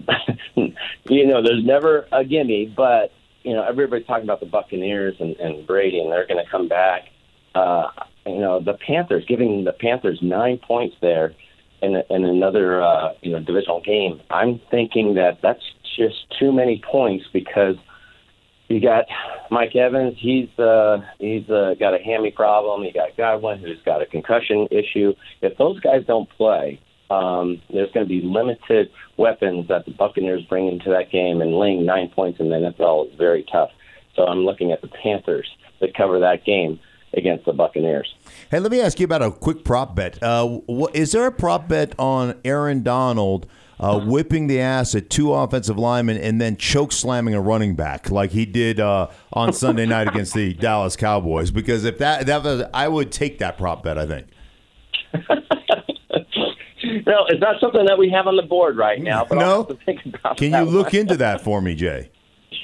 you 1.09 1.27
know, 1.27 1.43
there's 1.43 1.65
never 1.65 2.07
a 2.13 2.25
gimme, 2.25 2.73
but 2.77 3.11
you 3.43 3.55
know 3.55 3.65
everybody's 3.65 4.07
talking 4.07 4.25
about 4.25 4.39
the 4.39 4.47
Buccaneers 4.47 5.17
and, 5.19 5.35
and 5.37 5.67
Brady, 5.67 5.99
and 5.99 6.13
they're 6.13 6.29
going 6.29 6.43
to 6.43 6.49
come 6.49 6.69
back. 6.69 7.09
Uh, 7.57 7.89
you 8.29 8.41
know, 8.41 8.61
the 8.61 8.75
Panthers 8.75 9.25
giving 9.27 9.65
the 9.65 9.73
Panthers 9.73 10.19
nine 10.23 10.59
points 10.59 10.97
there 11.01 11.35
in, 11.83 12.03
in 12.11 12.25
another 12.25 12.83
uh, 12.83 13.13
you 13.23 13.33
know 13.33 13.41
divisional 13.41 13.81
game. 13.81 14.21
I'm 14.31 14.61
thinking 14.71 15.15
that 15.15 15.39
that's 15.43 15.63
just 15.97 16.17
too 16.39 16.53
many 16.53 16.83
points 16.91 17.25
because 17.33 17.77
you 18.69 18.81
got 18.81 19.07
Mike 19.51 19.75
Evans. 19.75 20.17
He's 20.19 20.49
uh, 20.59 20.99
he's 21.19 21.49
uh, 21.49 21.75
got 21.79 21.95
a 21.95 22.03
hammy 22.05 22.31
problem. 22.31 22.85
You 22.85 22.93
got 22.93 23.17
Godwin, 23.17 23.61
who's 23.61 23.81
got 23.85 24.03
a 24.03 24.07
concussion 24.07 24.69
issue. 24.71 25.15
If 25.41 25.57
those 25.59 25.81
guys 25.81 26.05
don't 26.07 26.29
play, 26.31 26.81
um, 27.11 27.63
there's 27.73 27.91
going 27.93 28.07
to 28.07 28.09
be 28.09 28.21
limited 28.23 28.91
weapons 29.17 29.69
that 29.69 29.87
the 29.87 29.93
Buccaneers 29.93 30.43
bring 30.49 30.69
into 30.69 30.91
that 30.91 31.11
game, 31.11 31.41
and 31.41 31.55
laying 31.55 31.87
nine 31.87 32.11
points 32.15 32.41
in 32.41 32.51
the 32.51 32.57
NFL 32.57 33.11
is 33.11 33.19
very 33.19 33.45
tough. 33.51 33.71
So 34.15 34.25
I'm 34.25 34.45
looking 34.45 34.73
at 34.73 34.83
the 34.83 34.89
Panthers 34.89 35.49
to 35.81 35.87
cover 35.97 36.19
that 36.21 36.45
game 36.45 36.81
against 37.15 37.45
the 37.47 37.53
Buccaneers. 37.53 38.13
Hey, 38.51 38.61
let 38.61 38.71
me 38.71 38.81
ask 38.81 38.99
you 39.01 39.05
about 39.05 39.23
a 39.23 39.31
quick 39.31 39.65
prop 39.65 39.95
bet. 39.97 40.23
Uh, 40.23 40.47
what, 40.67 40.95
is 40.95 41.13
there 41.13 41.27
a 41.27 41.33
prop 41.33 41.69
bet 41.69 41.95
on 41.99 42.35
Aaron 42.45 42.83
Donald 42.83 43.47
uh, 43.81 44.01
whipping 44.01 44.47
the 44.49 44.61
ass 44.61 44.95
at 44.95 45.09
two 45.09 45.33
offensive 45.33 45.79
linemen 45.79 46.17
and 46.19 46.41
then 46.41 46.57
choke 46.57 46.91
slamming 46.93 47.35
a 47.35 47.41
running 47.41 47.75
back 47.77 48.11
like 48.11 48.31
he 48.33 48.45
did 48.45 48.81
uh, 48.81 49.09
on 49.33 49.53
Sunday 49.53 49.87
night 49.87 50.09
against 50.09 50.35
the 50.35 50.53
Dallas 50.61 50.97
Cowboys. 50.97 51.51
Because 51.51 51.85
if 51.85 51.99
that 51.99 52.27
that 52.27 52.43
was, 52.43 52.65
I 52.75 52.89
would 52.89 53.13
take 53.13 53.39
that 53.39 53.57
prop 53.57 53.83
bet. 53.85 53.97
I 53.99 54.07
think. 54.07 54.27
no, 57.07 57.25
it's 57.29 57.41
not 57.41 57.61
something 57.61 57.85
that 57.87 57.99
we 57.99 58.11
have 58.11 58.27
on 58.27 58.37
the 58.37 58.43
board 58.43 58.77
right 58.77 59.01
now. 59.01 59.25
But 59.29 59.37
No? 59.39 59.45
I'll 59.45 59.57
have 59.59 59.69
to 59.79 59.85
think 59.85 60.01
about 60.07 60.37
Can 60.37 60.53
you 60.53 60.63
look 60.71 60.93
one. 60.93 60.97
into 60.97 61.17
that 61.19 61.41
for 61.43 61.61
me, 61.61 61.75
Jay? 61.75 62.11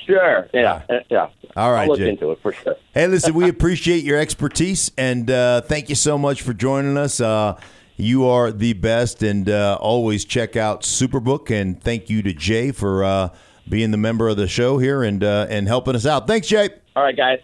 Sure. 0.07 0.49
Yeah. 0.53 0.83
uh, 0.89 0.95
Yeah. 1.11 1.29
All 1.57 1.71
right, 1.73 1.83
I'll 1.83 1.89
look 1.89 2.01
into 2.01 2.33
it 2.33 2.41
for 2.43 2.53
sure. 2.53 2.77
Hey, 2.93 3.07
listen, 3.07 3.33
we 3.35 3.49
appreciate 3.49 4.03
your 4.03 4.19
expertise 4.19 4.91
and 4.99 5.31
uh, 5.31 5.61
thank 5.61 5.89
you 5.89 5.95
so 5.95 6.19
much 6.19 6.43
for 6.43 6.53
joining 6.53 6.97
us. 6.97 7.21
Uh, 7.21 7.59
you 7.97 8.27
are 8.27 8.51
the 8.51 8.73
best, 8.73 9.23
and 9.23 9.49
uh, 9.49 9.79
always 9.81 10.25
check 10.25 10.57
out 10.57 10.83
Superbook. 10.83 11.51
And 11.51 11.81
thank 11.81 12.11
you 12.11 12.23
to 12.23 12.33
Jay 12.33 12.73
for 12.73 13.05
uh, 13.05 13.29
being 13.69 13.93
the 13.93 13.97
member 13.97 14.29
of 14.29 14.37
the 14.37 14.49
show 14.49 14.79
here 14.79 15.05
and 15.05 15.23
uh, 15.23 15.47
and 15.49 15.69
helping 15.69 15.95
us 15.95 16.05
out. 16.05 16.27
Thanks, 16.27 16.49
Jay. 16.49 16.71
All 16.97 17.05
right, 17.05 17.17
guys. 17.17 17.39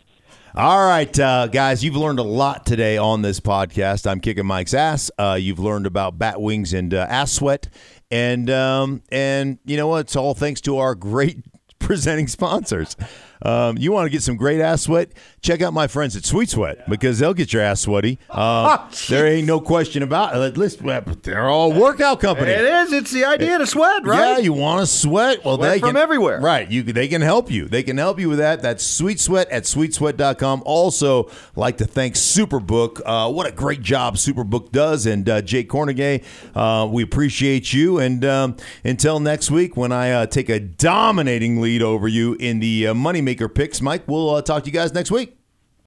All 0.57 0.85
right, 0.85 1.17
uh, 1.21 1.47
guys, 1.47 1.85
you've 1.85 1.95
learned 1.95 2.19
a 2.19 2.25
lot 2.25 2.67
today 2.67 2.97
on 2.99 3.23
this 3.23 3.39
podcast. 3.39 4.11
I'm 4.11 4.19
kicking 4.19 4.45
Mike's 4.45 4.75
ass. 4.75 5.09
Uh, 5.17 5.39
you've 5.41 5.61
learned 5.61 5.87
about 5.87 6.19
bat 6.19 6.41
wings 6.41 6.73
and 6.73 6.93
uh, 6.93 7.07
ass 7.09 7.31
sweat, 7.31 7.69
and 8.11 8.51
um, 8.51 9.03
and 9.13 9.59
you 9.65 9.77
know 9.77 9.87
what? 9.87 10.01
It's 10.01 10.17
all 10.17 10.35
thanks 10.35 10.61
to 10.63 10.79
our 10.79 10.97
great 10.97 11.45
presenting 11.81 12.29
sponsors. 12.29 12.97
Um, 13.43 13.79
you 13.79 13.93
want 13.93 14.07
to 14.07 14.11
get 14.11 14.23
some 14.23 14.37
great 14.37 14.61
ass 14.61 14.83
sweat? 14.83 15.11
Check 15.43 15.63
out 15.63 15.73
my 15.73 15.87
friends 15.87 16.17
at 16.17 16.25
Sweet 16.25 16.51
Sweat 16.51 16.89
because 16.89 17.19
they'll 17.19 17.35
get 17.35 17.53
your 17.53 17.63
ass 17.63 17.81
sweaty. 17.81 18.19
Uh, 18.29 18.89
there 19.09 19.27
ain't 19.27 19.47
no 19.47 19.61
question 19.61 20.03
about 20.03 20.37
it. 20.37 20.57
Listen, 20.57 20.87
they're 21.23 21.49
all 21.49 21.73
workout 21.73 22.21
company. 22.21 22.51
It 22.51 22.65
is. 22.65 22.93
It's 22.93 23.11
the 23.11 23.25
idea 23.25 23.59
to 23.59 23.67
sweat, 23.67 24.05
right? 24.05 24.19
Yeah, 24.19 24.39
you 24.39 24.53
want 24.53 24.81
to 24.81 24.87
sweat? 24.87 25.45
Well, 25.45 25.57
Sweat 25.57 25.73
they 25.73 25.81
from 25.81 25.91
can, 25.91 25.97
everywhere. 25.97 26.41
Right. 26.41 26.71
You 26.71 26.83
they 26.83 27.09
can 27.09 27.23
help 27.23 27.51
you. 27.51 27.69
They 27.69 27.83
can 27.83 27.97
help 27.97 28.21
you 28.21 28.29
with 28.29 28.39
that. 28.39 28.63
That's 28.63 28.85
Sweet 28.85 29.19
Sweat 29.21 29.49
at 29.51 29.65
sweetsweat.com. 29.65 30.63
Also, 30.67 31.31
like 31.57 31.79
to 31.79 31.87
thank 31.87 32.15
Superbook. 32.15 33.01
Uh, 33.05 33.31
what 33.33 33.47
a 33.47 33.53
great 33.53 33.81
job 33.81 34.17
Superbook 34.17 34.73
does. 34.73 35.07
And 35.07 35.29
uh, 35.29 35.43
Jay 35.43 35.65
Kornegay, 35.65 36.25
uh, 36.55 36.87
we 36.87 37.03
appreciate 37.03 37.73
you. 37.73 37.99
And 37.99 38.25
um, 38.25 38.57
until 38.85 39.21
next 39.21 39.51
week, 39.51 39.77
when 39.77 39.93
I 39.93 40.11
uh, 40.11 40.27
take 40.27 40.49
a 40.49 40.61
dominating 40.61 41.61
lead 41.61 41.83
over 41.83 42.09
you 42.09 42.35
in 42.35 42.61
the 42.61 42.89
uh, 42.89 42.95
Moneymaker 43.31 43.53
picks, 43.55 43.81
Mike, 43.81 44.07
we'll 44.07 44.31
uh, 44.31 44.43
talk 44.43 44.65
to 44.65 44.71
you 44.71 44.73
guys 44.73 44.93
next 44.93 45.11
week. 45.11 45.40